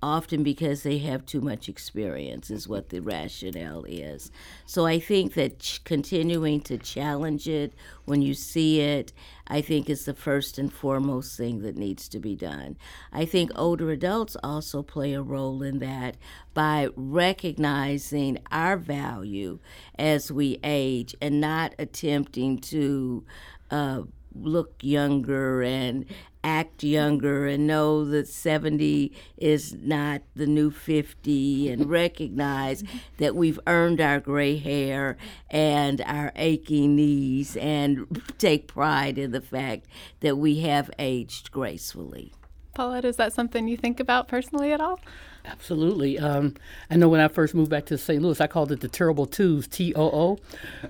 often 0.02 0.42
because 0.42 0.82
they 0.82 0.98
have 0.98 1.26
too 1.26 1.40
much 1.40 1.68
experience 1.68 2.50
is 2.50 2.68
what 2.68 2.90
the 2.90 3.00
rationale 3.00 3.84
is. 3.84 4.30
So 4.66 4.86
i 4.86 4.98
think 4.98 5.34
that 5.34 5.58
ch- 5.58 5.82
continuing 5.84 6.60
to 6.62 6.78
challenge 6.78 7.48
it 7.48 7.74
when 8.04 8.22
you 8.22 8.34
see 8.34 8.80
it 8.80 9.12
i 9.46 9.60
think 9.60 9.90
is 9.90 10.04
the 10.04 10.14
first 10.14 10.58
and 10.58 10.72
foremost 10.72 11.36
thing 11.36 11.60
that 11.62 11.76
needs 11.76 12.08
to 12.08 12.18
be 12.18 12.36
done. 12.36 12.76
I 13.12 13.24
think 13.24 13.50
older 13.54 13.90
adults 13.90 14.36
also 14.42 14.82
play 14.82 15.14
a 15.14 15.22
role 15.22 15.62
in 15.62 15.78
that 15.80 16.16
by 16.54 16.88
recognizing 16.96 18.38
our 18.50 18.76
value 18.76 19.58
as 19.98 20.30
we 20.30 20.58
age 20.62 21.14
and 21.20 21.40
not 21.40 21.74
attempting 21.78 22.58
to 22.58 23.24
uh, 23.70 24.02
look 24.34 24.74
younger 24.82 25.62
and 25.62 26.04
act 26.48 26.82
younger 26.82 27.46
and 27.46 27.66
know 27.66 28.04
that 28.06 28.26
70 28.26 29.12
is 29.36 29.74
not 29.74 30.22
the 30.34 30.46
new 30.46 30.70
50 30.70 31.70
and 31.70 31.90
recognize 31.90 32.82
that 33.18 33.36
we've 33.36 33.60
earned 33.66 34.00
our 34.00 34.18
gray 34.18 34.56
hair 34.56 35.16
and 35.50 36.00
our 36.02 36.32
aching 36.36 36.96
knees 36.96 37.56
and 37.56 38.22
take 38.38 38.66
pride 38.66 39.18
in 39.18 39.32
the 39.32 39.42
fact 39.42 39.86
that 40.20 40.38
we 40.38 40.60
have 40.60 40.90
aged 40.98 41.52
gracefully. 41.52 42.32
Paulette, 42.74 43.04
is 43.04 43.16
that 43.16 43.32
something 43.32 43.68
you 43.68 43.76
think 43.76 44.00
about 44.00 44.28
personally 44.28 44.72
at 44.72 44.80
all? 44.80 45.00
Absolutely. 45.44 46.18
Um, 46.18 46.54
I 46.90 46.96
know 46.96 47.08
when 47.08 47.20
I 47.20 47.28
first 47.28 47.54
moved 47.54 47.70
back 47.70 47.86
to 47.86 47.98
St. 47.98 48.22
Louis, 48.22 48.40
I 48.40 48.46
called 48.46 48.70
it 48.70 48.80
the 48.80 48.88
terrible 48.88 49.26
twos, 49.26 49.66
T 49.66 49.92
O 49.94 50.02
O. 50.02 50.38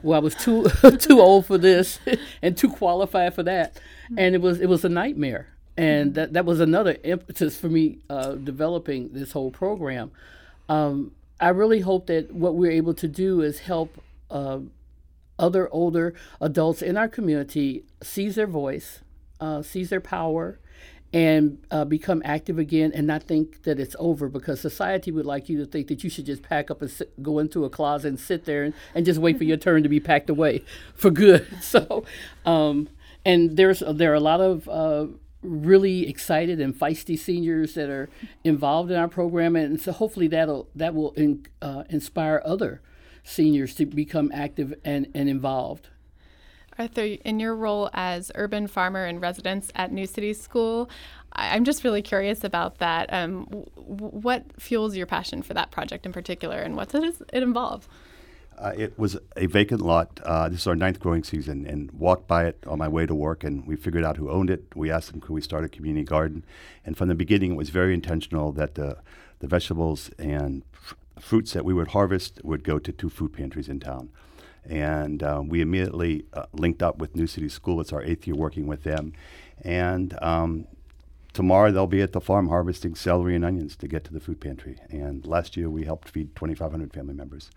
Well, 0.03 0.19
I 0.19 0.23
was 0.23 0.35
too 0.35 0.69
too 0.99 1.21
old 1.21 1.47
for 1.47 1.59
this 1.59 1.99
and 2.43 2.57
too 2.57 2.69
qualified 2.69 3.35
for 3.35 3.43
that, 3.45 3.81
and 4.17 4.35
it 4.35 4.41
was 4.41 4.61
it 4.61 4.69
was 4.69 4.85
a 4.85 4.89
nightmare. 4.89 5.49
And 5.77 6.15
that 6.15 6.33
that 6.33 6.45
was 6.45 6.59
another 6.59 6.97
impetus 7.05 7.59
for 7.59 7.69
me 7.69 7.99
uh, 8.11 8.33
developing 8.33 9.11
this 9.13 9.33
whole 9.33 9.51
program. 9.51 10.11
Um, 10.69 11.13
I 11.41 11.51
really 11.51 11.81
hope 11.81 12.07
that 12.07 12.35
what 12.35 12.57
we're 12.57 12.73
able 12.73 12.95
to 12.95 13.07
do 13.07 13.43
is 13.43 13.61
help 13.61 14.03
uh, 14.31 14.59
other 15.39 15.69
older 15.73 16.15
adults 16.41 16.83
in 16.83 16.97
our 16.97 17.09
community 17.09 17.85
seize 18.03 18.35
their 18.35 18.49
voice, 18.49 19.03
uh, 19.41 19.63
seize 19.63 19.91
their 19.91 20.01
power, 20.01 20.59
and 21.13 21.59
uh, 21.71 21.85
become 21.85 22.21
active 22.25 22.59
again 22.59 22.93
and 22.95 23.07
not 23.07 23.23
think 23.23 23.63
that 23.63 23.81
it's 23.81 23.97
over 23.99 24.29
because 24.29 24.61
society 24.61 25.11
would 25.11 25.25
like 25.25 25.49
you 25.49 25.59
to 25.59 25.65
think 25.65 25.89
that 25.89 26.05
you 26.05 26.11
should 26.11 26.27
just 26.27 26.43
pack 26.43 26.71
up 26.71 26.83
and 26.83 26.91
sit, 26.91 27.23
go 27.23 27.39
into 27.39 27.65
a 27.65 27.71
closet 27.71 28.09
and 28.09 28.21
sit 28.21 28.45
there 28.45 28.65
and, 28.65 28.75
and 28.95 29.07
just 29.07 29.19
wait 29.19 29.39
for 29.39 29.45
your 29.45 29.57
turn 29.69 29.83
to 29.83 29.89
be 29.89 30.01
packed 30.01 30.29
away 30.29 30.63
for 30.95 31.11
good. 31.11 31.47
So, 31.63 32.05
um, 32.47 32.89
and 33.29 33.57
there's 33.59 33.83
there 33.87 34.11
are 34.11 34.15
a 34.15 34.21
lot 34.21 34.41
of 34.41 34.69
uh, 34.69 35.07
really 35.43 36.09
excited 36.09 36.61
and 36.61 36.75
feisty 36.75 37.19
seniors 37.19 37.75
that 37.75 37.91
are 37.91 38.09
involved 38.43 38.91
in 38.91 38.97
our 38.97 39.07
program, 39.07 39.55
and 39.55 39.81
so 39.81 39.93
hopefully 39.93 40.29
that'll 40.29 40.69
that 40.75 40.95
will 40.95 41.13
in, 41.13 41.47
uh, 41.61 41.85
inspire 41.91 42.41
other 42.45 42.81
seniors 43.23 43.75
to 43.75 43.85
become 43.85 44.33
active 44.33 44.73
and, 44.83 45.07
and 45.15 45.29
involved. 45.29 45.89
Arthur, 46.79 47.03
in 47.03 47.39
your 47.39 47.55
role 47.55 47.91
as 47.93 48.33
urban 48.35 48.67
farmer 48.67 49.05
and 49.05 49.21
residence 49.21 49.71
at 49.75 49.93
New 49.93 50.07
City 50.07 50.33
School, 50.33 50.89
I'm 51.33 51.65
just 51.65 51.85
really 51.85 52.03
curious 52.03 52.45
about 52.45 52.79
that. 52.79 53.13
Um, 53.13 53.45
what 53.75 54.45
fuels 54.59 54.97
your 54.97 55.07
passion 55.07 55.43
for 55.43 55.53
that 55.55 55.71
project 55.71 56.07
in 56.07 56.13
particular, 56.13 56.59
and 56.61 56.77
what 56.77 56.89
does 56.89 57.21
it 57.33 57.43
involve? 57.43 57.89
Uh, 58.61 58.73
it 58.77 58.99
was 58.99 59.17
a 59.37 59.47
vacant 59.47 59.81
lot. 59.81 60.21
Uh, 60.25 60.49
this 60.49 60.61
is 60.61 60.67
our 60.67 60.75
ninth 60.75 60.99
growing 60.99 61.23
season, 61.23 61.65
and 61.65 61.91
walked 61.93 62.27
by 62.27 62.45
it 62.47 62.59
on 62.67 62.79
my 62.79 62.89
way 62.89 63.07
to 63.07 63.15
work, 63.15 63.45
and 63.45 63.65
we 63.67 63.77
figured 63.77 64.05
out 64.05 64.17
who 64.17 64.29
owned 64.31 64.51
it. 64.51 64.65
We 64.75 64.91
asked 64.91 65.13
them, 65.13 65.21
could 65.21 65.33
we 65.33 65.41
start 65.41 65.65
a 65.65 65.69
community 65.69 66.05
garden? 66.05 66.45
And 66.85 66.97
from 66.97 67.09
the 67.09 67.15
beginning, 67.15 67.53
it 67.53 67.57
was 67.57 67.71
very 67.71 67.95
intentional 67.95 68.53
that 68.53 68.75
the 68.75 68.99
the 69.41 69.47
vegetables 69.47 70.11
and 70.19 70.65
fruits 71.21 71.53
that 71.53 71.65
we 71.65 71.73
would 71.73 71.89
harvest 71.89 72.41
would 72.43 72.65
go 72.65 72.79
to 72.79 72.93
two 72.93 73.09
food 73.09 73.33
pantries 73.33 73.69
in 73.69 73.81
town. 73.81 74.11
And 74.65 75.23
um, 75.23 75.49
we 75.49 75.61
immediately 75.61 76.25
uh, 76.33 76.47
linked 76.53 76.83
up 76.83 76.99
with 76.99 77.15
New 77.15 77.27
City 77.27 77.49
School. 77.49 77.81
It's 77.81 77.93
our 77.93 78.03
eighth 78.03 78.27
year 78.27 78.37
working 78.37 78.67
with 78.67 78.83
them. 78.83 79.13
And 79.63 80.19
um, 80.21 80.67
tomorrow 81.33 81.71
they'll 81.71 81.87
be 81.87 82.03
at 82.03 82.13
the 82.13 82.21
farm 82.21 82.49
harvesting 82.49 82.95
celery 82.95 83.35
and 83.35 83.45
onions 83.45 83.77
to 83.77 83.89
get 83.89 84.05
to 84.05 84.13
the 84.13 84.21
food 84.21 84.41
pantry. 84.41 84.79
And 84.91 85.25
last 85.25 85.57
year 85.57 85.71
we 85.71 85.85
helped 85.85 86.09
feed 86.09 86.35
2,500 86.35 86.93
family 86.93 87.15
members. 87.15 87.51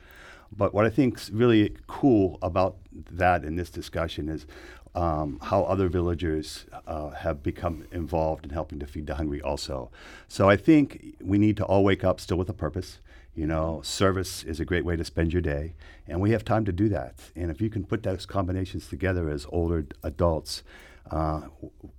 But 0.55 0.73
what 0.73 0.85
I 0.85 0.89
think 0.89 1.17
is 1.17 1.31
really 1.31 1.75
cool 1.87 2.37
about 2.41 2.77
that 3.11 3.43
in 3.43 3.55
this 3.55 3.69
discussion 3.69 4.29
is 4.29 4.45
um, 4.93 5.39
how 5.41 5.63
other 5.63 5.87
villagers 5.87 6.65
uh, 6.85 7.11
have 7.11 7.41
become 7.41 7.87
involved 7.91 8.45
in 8.45 8.51
helping 8.51 8.79
to 8.79 8.85
feed 8.85 9.07
the 9.07 9.15
hungry 9.15 9.41
also. 9.41 9.89
So 10.27 10.49
I 10.49 10.57
think 10.57 11.15
we 11.21 11.37
need 11.37 11.57
to 11.57 11.65
all 11.65 11.83
wake 11.83 12.03
up 12.03 12.19
still 12.19 12.37
with 12.37 12.49
a 12.49 12.53
purpose. 12.53 12.99
You 13.33 13.47
know, 13.47 13.79
service 13.81 14.43
is 14.43 14.59
a 14.59 14.65
great 14.65 14.83
way 14.83 14.97
to 14.97 15.05
spend 15.05 15.31
your 15.31 15.41
day, 15.41 15.73
and 16.05 16.19
we 16.19 16.31
have 16.31 16.43
time 16.43 16.65
to 16.65 16.73
do 16.73 16.89
that. 16.89 17.31
And 17.33 17.49
if 17.49 17.61
you 17.61 17.69
can 17.69 17.85
put 17.85 18.03
those 18.03 18.25
combinations 18.25 18.89
together 18.89 19.29
as 19.29 19.47
older 19.49 19.85
adults, 20.03 20.63
uh, 21.09 21.43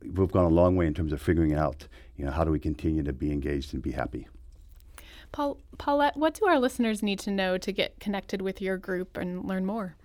we've 0.03 0.31
gone 0.31 0.45
a 0.45 0.49
long 0.49 0.77
way 0.77 0.87
in 0.87 0.93
terms 0.93 1.12
of 1.12 1.23
figuring 1.23 1.55
out, 1.55 1.88
you 2.19 2.27
know, 2.27 2.31
how 2.31 2.45
do 2.45 2.51
we 2.51 2.59
continue 2.59 3.03
to 3.03 3.15
be 3.15 3.33
engaged 3.33 3.73
and 3.73 3.83
be 3.83 3.93
happy. 3.93 4.29
Paul, 5.33 5.59
Paulette, 5.79 6.16
what 6.16 6.35
do 6.35 6.47
our 6.47 6.59
listeners 6.59 7.03
need 7.03 7.18
to 7.21 7.31
know 7.31 7.57
to 7.59 7.73
get 7.73 7.99
connected 7.99 8.42
with 8.42 8.61
your 8.61 8.77
group 8.77 9.16
and 9.16 9.45
learn 9.45 9.64
more? 9.64 9.97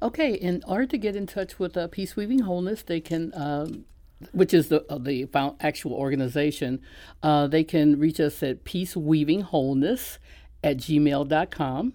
Okay, 0.00 0.34
in 0.34 0.62
order 0.68 0.86
to 0.86 0.98
get 0.98 1.16
in 1.16 1.26
touch 1.26 1.58
with 1.58 1.76
uh, 1.76 1.88
Peace 1.88 2.14
Weaving 2.14 2.40
Wholeness, 2.40 2.82
they 2.82 3.00
can, 3.00 3.32
um, 3.34 3.86
which 4.32 4.54
is 4.54 4.68
the 4.68 4.84
uh, 4.92 4.98
the 4.98 5.26
actual 5.60 5.92
organization, 5.92 6.80
uh, 7.22 7.48
they 7.48 7.64
can 7.64 7.98
reach 7.98 8.20
us 8.20 8.42
at 8.42 8.64
peaceweavingwholeness 8.64 10.18
at 10.62 10.76
gmail.com 10.76 11.92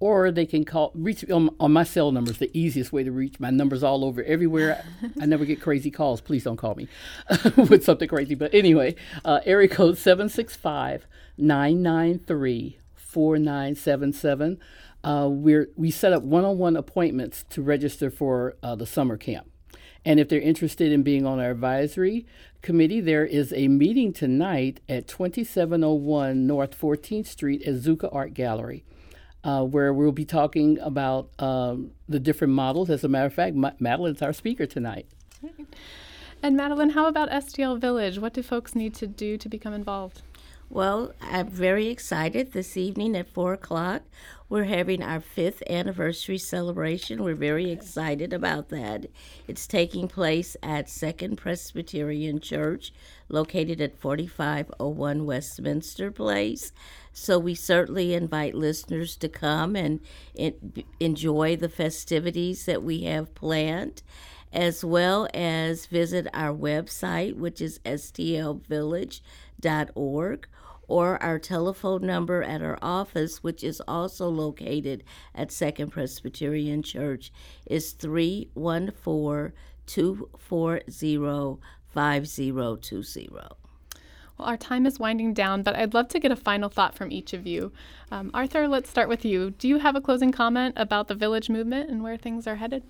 or 0.00 0.30
they 0.30 0.46
can 0.46 0.64
call 0.64 0.92
reach 0.94 1.28
on, 1.30 1.50
on 1.58 1.72
my 1.72 1.84
cell 1.84 2.12
number 2.12 2.30
is 2.30 2.38
the 2.38 2.50
easiest 2.58 2.92
way 2.92 3.02
to 3.02 3.10
reach. 3.10 3.40
My 3.40 3.50
numbers 3.50 3.82
all 3.82 4.04
over 4.04 4.22
everywhere. 4.22 4.84
I, 5.02 5.22
I 5.22 5.26
never 5.26 5.44
get 5.44 5.60
crazy 5.60 5.90
calls. 5.90 6.20
Please 6.20 6.44
don't 6.44 6.56
call 6.56 6.74
me 6.74 6.88
with 7.56 7.84
something 7.84 8.08
crazy. 8.08 8.34
But 8.34 8.54
anyway 8.54 8.94
uh, 9.24 9.40
area 9.44 9.68
code 9.68 9.98
765 9.98 11.06
993 11.38 12.78
4977. 12.94 14.58
Uh, 15.04 15.28
we 15.30 15.90
set 15.90 16.12
up 16.12 16.22
one 16.22 16.44
on 16.44 16.58
one 16.58 16.76
appointments 16.76 17.44
to 17.50 17.62
register 17.62 18.10
for 18.10 18.56
uh, 18.62 18.74
the 18.74 18.86
summer 18.86 19.16
camp. 19.16 19.50
And 20.04 20.18
if 20.18 20.28
they're 20.28 20.40
interested 20.40 20.92
in 20.92 21.02
being 21.02 21.26
on 21.26 21.38
our 21.38 21.50
advisory 21.50 22.26
committee, 22.62 23.00
there 23.00 23.24
is 23.24 23.52
a 23.52 23.68
meeting 23.68 24.12
tonight 24.12 24.80
at 24.88 25.06
2701 25.06 26.46
North 26.46 26.78
14th 26.78 27.26
Street 27.26 27.62
at 27.62 27.74
Zuka 27.74 28.08
Art 28.14 28.34
Gallery. 28.34 28.84
Uh, 29.44 29.64
where 29.64 29.94
we'll 29.94 30.10
be 30.10 30.24
talking 30.24 30.78
about 30.80 31.30
um, 31.38 31.92
the 32.08 32.18
different 32.18 32.52
models. 32.52 32.90
As 32.90 33.04
a 33.04 33.08
matter 33.08 33.26
of 33.26 33.32
fact, 33.32 33.54
Ma- 33.54 33.70
Madeline's 33.78 34.20
our 34.20 34.32
speaker 34.32 34.66
tonight. 34.66 35.06
And 36.42 36.56
Madeline, 36.56 36.90
how 36.90 37.06
about 37.06 37.30
STL 37.30 37.78
Village? 37.78 38.18
What 38.18 38.32
do 38.32 38.42
folks 38.42 38.74
need 38.74 38.94
to 38.94 39.06
do 39.06 39.38
to 39.38 39.48
become 39.48 39.72
involved? 39.72 40.22
Well, 40.70 41.14
I'm 41.22 41.48
very 41.48 41.88
excited. 41.88 42.52
This 42.52 42.76
evening 42.76 43.16
at 43.16 43.32
4 43.32 43.54
o'clock, 43.54 44.02
we're 44.50 44.64
having 44.64 45.02
our 45.02 45.18
fifth 45.18 45.62
anniversary 45.68 46.36
celebration. 46.36 47.24
We're 47.24 47.34
very 47.34 47.70
excited 47.70 48.34
about 48.34 48.68
that. 48.68 49.06
It's 49.46 49.66
taking 49.66 50.08
place 50.08 50.58
at 50.62 50.90
Second 50.90 51.36
Presbyterian 51.36 52.40
Church, 52.40 52.92
located 53.30 53.80
at 53.80 53.98
4501 53.98 55.24
Westminster 55.24 56.10
Place. 56.10 56.72
So 57.14 57.38
we 57.38 57.54
certainly 57.54 58.12
invite 58.12 58.54
listeners 58.54 59.16
to 59.16 59.28
come 59.28 59.74
and 59.74 60.00
enjoy 61.00 61.56
the 61.56 61.70
festivities 61.70 62.66
that 62.66 62.82
we 62.82 63.04
have 63.04 63.34
planned, 63.34 64.02
as 64.52 64.84
well 64.84 65.28
as 65.32 65.86
visit 65.86 66.26
our 66.34 66.54
website, 66.54 67.36
which 67.36 67.62
is 67.62 67.80
stlvillage.org 67.86 70.46
or 70.88 71.22
our 71.22 71.38
telephone 71.38 72.04
number 72.04 72.42
at 72.42 72.62
our 72.62 72.78
office, 72.82 73.42
which 73.42 73.62
is 73.62 73.80
also 73.86 74.28
located 74.28 75.04
at 75.34 75.52
Second 75.52 75.90
Presbyterian 75.90 76.82
Church, 76.82 77.30
is 77.66 77.92
314 77.92 79.52
240 79.86 81.60
5020. 81.94 83.28
Well, 84.38 84.48
our 84.48 84.56
time 84.56 84.86
is 84.86 84.98
winding 84.98 85.34
down, 85.34 85.62
but 85.62 85.74
I'd 85.74 85.94
love 85.94 86.08
to 86.08 86.20
get 86.20 86.30
a 86.30 86.36
final 86.36 86.68
thought 86.68 86.94
from 86.94 87.10
each 87.10 87.32
of 87.32 87.46
you. 87.46 87.72
Um, 88.12 88.30
Arthur, 88.32 88.68
let's 88.68 88.88
start 88.88 89.08
with 89.08 89.24
you. 89.24 89.50
Do 89.50 89.66
you 89.66 89.78
have 89.78 89.96
a 89.96 90.00
closing 90.00 90.30
comment 90.30 90.74
about 90.76 91.08
the 91.08 91.14
village 91.14 91.50
movement 91.50 91.90
and 91.90 92.02
where 92.02 92.16
things 92.16 92.46
are 92.46 92.56
headed? 92.56 92.84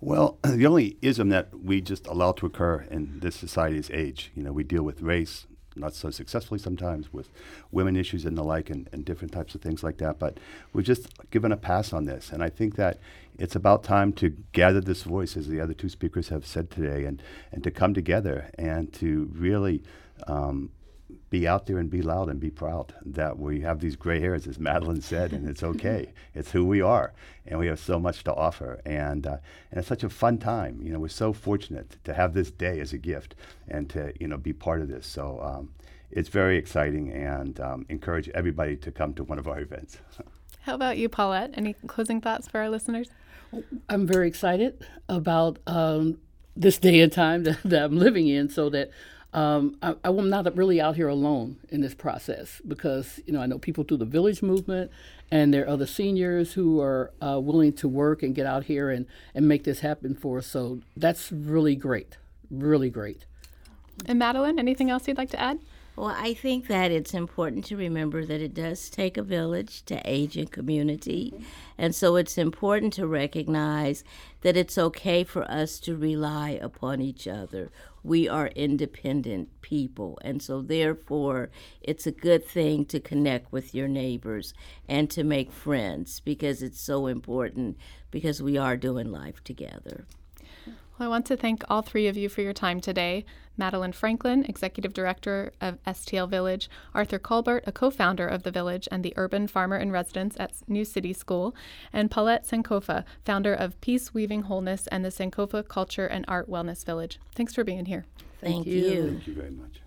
Well, 0.00 0.38
the 0.42 0.66
only 0.66 0.96
ism 1.00 1.28
that 1.28 1.62
we 1.62 1.80
just 1.80 2.06
allow 2.08 2.32
to 2.32 2.46
occur 2.46 2.86
in 2.90 3.20
this 3.20 3.36
society 3.36 3.78
is 3.78 3.90
age. 3.90 4.32
You 4.34 4.42
know, 4.42 4.52
we 4.52 4.64
deal 4.64 4.82
with 4.82 5.00
race, 5.00 5.46
not 5.76 5.94
so 5.94 6.10
successfully 6.10 6.58
sometimes 6.58 7.12
with 7.12 7.30
women 7.72 7.96
issues 7.96 8.24
and 8.24 8.36
the 8.36 8.42
like 8.42 8.70
and, 8.70 8.88
and 8.92 9.04
different 9.04 9.32
types 9.32 9.54
of 9.54 9.60
things 9.60 9.82
like 9.82 9.98
that. 9.98 10.18
But 10.18 10.38
we've 10.72 10.84
just 10.84 11.08
given 11.30 11.52
a 11.52 11.56
pass 11.56 11.92
on 11.92 12.04
this. 12.04 12.30
And 12.30 12.42
I 12.42 12.50
think 12.50 12.76
that 12.76 12.98
it's 13.38 13.56
about 13.56 13.82
time 13.82 14.12
to 14.14 14.30
gather 14.52 14.80
this 14.80 15.02
voice, 15.02 15.36
as 15.36 15.48
the 15.48 15.60
other 15.60 15.74
two 15.74 15.88
speakers 15.88 16.28
have 16.28 16.46
said 16.46 16.70
today, 16.70 17.04
and, 17.04 17.22
and 17.52 17.64
to 17.64 17.70
come 17.70 17.94
together 17.94 18.50
and 18.56 18.92
to 18.94 19.30
really 19.34 19.82
um, 20.26 20.70
be 21.30 21.46
out 21.46 21.66
there 21.66 21.78
and 21.78 21.90
be 21.90 22.02
loud 22.02 22.28
and 22.28 22.40
be 22.40 22.50
proud 22.50 22.94
that 23.04 23.38
we 23.38 23.60
have 23.60 23.80
these 23.80 23.96
gray 23.96 24.20
hairs, 24.20 24.46
as 24.46 24.58
Madeline 24.58 25.00
said, 25.00 25.32
and 25.32 25.48
it's 25.48 25.62
okay. 25.62 26.12
it's 26.34 26.52
who 26.52 26.64
we 26.64 26.80
are, 26.80 27.12
and 27.46 27.58
we 27.58 27.66
have 27.66 27.78
so 27.78 27.98
much 27.98 28.24
to 28.24 28.34
offer, 28.34 28.80
and 28.84 29.26
uh, 29.26 29.36
and 29.70 29.78
it's 29.78 29.88
such 29.88 30.04
a 30.04 30.08
fun 30.08 30.38
time. 30.38 30.80
You 30.82 30.92
know, 30.92 30.98
we're 30.98 31.08
so 31.08 31.32
fortunate 31.32 31.96
to 32.04 32.14
have 32.14 32.34
this 32.34 32.50
day 32.50 32.80
as 32.80 32.92
a 32.92 32.98
gift 32.98 33.34
and 33.68 33.88
to 33.90 34.12
you 34.20 34.28
know 34.28 34.36
be 34.36 34.52
part 34.52 34.80
of 34.80 34.88
this. 34.88 35.06
So 35.06 35.40
um, 35.42 35.70
it's 36.10 36.28
very 36.28 36.56
exciting, 36.56 37.12
and 37.12 37.58
um, 37.60 37.86
encourage 37.88 38.28
everybody 38.30 38.76
to 38.76 38.92
come 38.92 39.14
to 39.14 39.24
one 39.24 39.38
of 39.38 39.48
our 39.48 39.60
events. 39.60 39.98
How 40.62 40.74
about 40.74 40.96
you, 40.96 41.10
Paulette? 41.10 41.50
Any 41.54 41.74
closing 41.86 42.22
thoughts 42.22 42.48
for 42.48 42.58
our 42.58 42.70
listeners? 42.70 43.10
I'm 43.88 44.06
very 44.06 44.28
excited 44.28 44.86
about 45.08 45.58
um, 45.66 46.18
this 46.56 46.78
day 46.78 47.00
and 47.00 47.12
time 47.12 47.44
that, 47.44 47.58
that 47.64 47.84
I'm 47.84 47.98
living 47.98 48.28
in, 48.28 48.48
so 48.48 48.70
that 48.70 48.90
um, 49.34 49.76
I, 49.82 49.96
am 50.04 50.30
not 50.30 50.56
really 50.56 50.80
out 50.80 50.94
here 50.94 51.08
alone 51.08 51.56
in 51.68 51.80
this 51.80 51.92
process 51.92 52.62
because 52.66 53.20
you 53.26 53.32
know 53.32 53.40
I 53.40 53.46
know 53.46 53.58
people 53.58 53.82
through 53.82 53.96
the 53.96 54.04
village 54.04 54.42
movement, 54.42 54.92
and 55.30 55.52
there 55.52 55.64
are 55.64 55.68
other 55.68 55.86
seniors 55.86 56.52
who 56.52 56.80
are 56.80 57.12
uh, 57.20 57.40
willing 57.40 57.72
to 57.74 57.88
work 57.88 58.22
and 58.22 58.32
get 58.32 58.46
out 58.46 58.64
here 58.64 58.90
and 58.90 59.06
and 59.34 59.48
make 59.48 59.64
this 59.64 59.80
happen 59.80 60.14
for 60.14 60.38
us. 60.38 60.46
So 60.46 60.80
that's 60.96 61.32
really 61.32 61.74
great, 61.74 62.16
really 62.48 62.90
great. 62.90 63.26
And 64.06 64.20
Madeline, 64.20 64.58
anything 64.58 64.88
else 64.88 65.08
you'd 65.08 65.18
like 65.18 65.30
to 65.30 65.40
add? 65.40 65.58
Well, 65.96 66.08
I 66.08 66.34
think 66.34 66.66
that 66.66 66.90
it's 66.90 67.14
important 67.14 67.64
to 67.66 67.76
remember 67.76 68.24
that 68.24 68.40
it 68.40 68.52
does 68.52 68.90
take 68.90 69.16
a 69.16 69.22
village 69.22 69.84
to 69.84 70.02
age 70.04 70.36
in 70.36 70.48
community. 70.48 71.32
And 71.78 71.94
so 71.94 72.16
it's 72.16 72.36
important 72.36 72.92
to 72.94 73.06
recognize 73.06 74.02
that 74.40 74.56
it's 74.56 74.76
okay 74.76 75.22
for 75.22 75.48
us 75.48 75.78
to 75.80 75.96
rely 75.96 76.50
upon 76.50 77.00
each 77.00 77.28
other. 77.28 77.70
We 78.02 78.28
are 78.28 78.48
independent 78.48 79.60
people. 79.60 80.18
And 80.22 80.42
so, 80.42 80.60
therefore, 80.60 81.50
it's 81.80 82.08
a 82.08 82.12
good 82.12 82.44
thing 82.44 82.84
to 82.86 82.98
connect 82.98 83.52
with 83.52 83.72
your 83.72 83.88
neighbors 83.88 84.52
and 84.88 85.08
to 85.10 85.22
make 85.22 85.52
friends 85.52 86.18
because 86.18 86.60
it's 86.60 86.80
so 86.80 87.06
important 87.06 87.78
because 88.10 88.42
we 88.42 88.58
are 88.58 88.76
doing 88.76 89.12
life 89.12 89.42
together. 89.44 90.06
Well, 90.98 91.08
I 91.08 91.10
want 91.10 91.26
to 91.26 91.36
thank 91.36 91.64
all 91.68 91.82
three 91.82 92.06
of 92.06 92.16
you 92.16 92.28
for 92.28 92.40
your 92.40 92.52
time 92.52 92.80
today. 92.80 93.24
Madeline 93.56 93.92
Franklin, 93.92 94.44
Executive 94.44 94.92
Director 94.92 95.52
of 95.60 95.82
STL 95.84 96.28
Village, 96.28 96.70
Arthur 96.94 97.18
Culbert, 97.18 97.64
a 97.66 97.72
co 97.72 97.90
founder 97.90 98.28
of 98.28 98.44
the 98.44 98.52
Village 98.52 98.86
and 98.92 99.04
the 99.04 99.12
Urban 99.16 99.48
Farmer 99.48 99.76
in 99.76 99.90
Residence 99.90 100.36
at 100.38 100.52
New 100.68 100.84
City 100.84 101.12
School, 101.12 101.54
and 101.92 102.12
Paulette 102.12 102.46
Sankofa, 102.46 103.04
founder 103.24 103.52
of 103.54 103.80
Peace 103.80 104.14
Weaving 104.14 104.42
Wholeness 104.42 104.86
and 104.88 105.04
the 105.04 105.08
Sankofa 105.08 105.66
Culture 105.66 106.06
and 106.06 106.24
Art 106.28 106.48
Wellness 106.48 106.84
Village. 106.84 107.18
Thanks 107.34 107.54
for 107.54 107.64
being 107.64 107.86
here. 107.86 108.04
Thank, 108.40 108.64
Thank 108.64 108.66
you. 108.66 108.80
you. 108.80 109.10
Thank 109.10 109.26
you 109.26 109.34
very 109.34 109.50
much. 109.50 109.80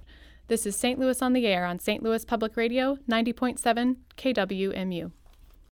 This 0.48 0.66
is 0.66 0.76
St. 0.76 1.00
Louis 1.00 1.22
on 1.22 1.32
the 1.34 1.48
Air 1.48 1.66
on 1.66 1.80
St. 1.80 2.04
Louis 2.04 2.26
Public 2.26 2.58
Radio, 2.58 2.98
90.7 3.10 3.96
KWMU. 4.18 5.12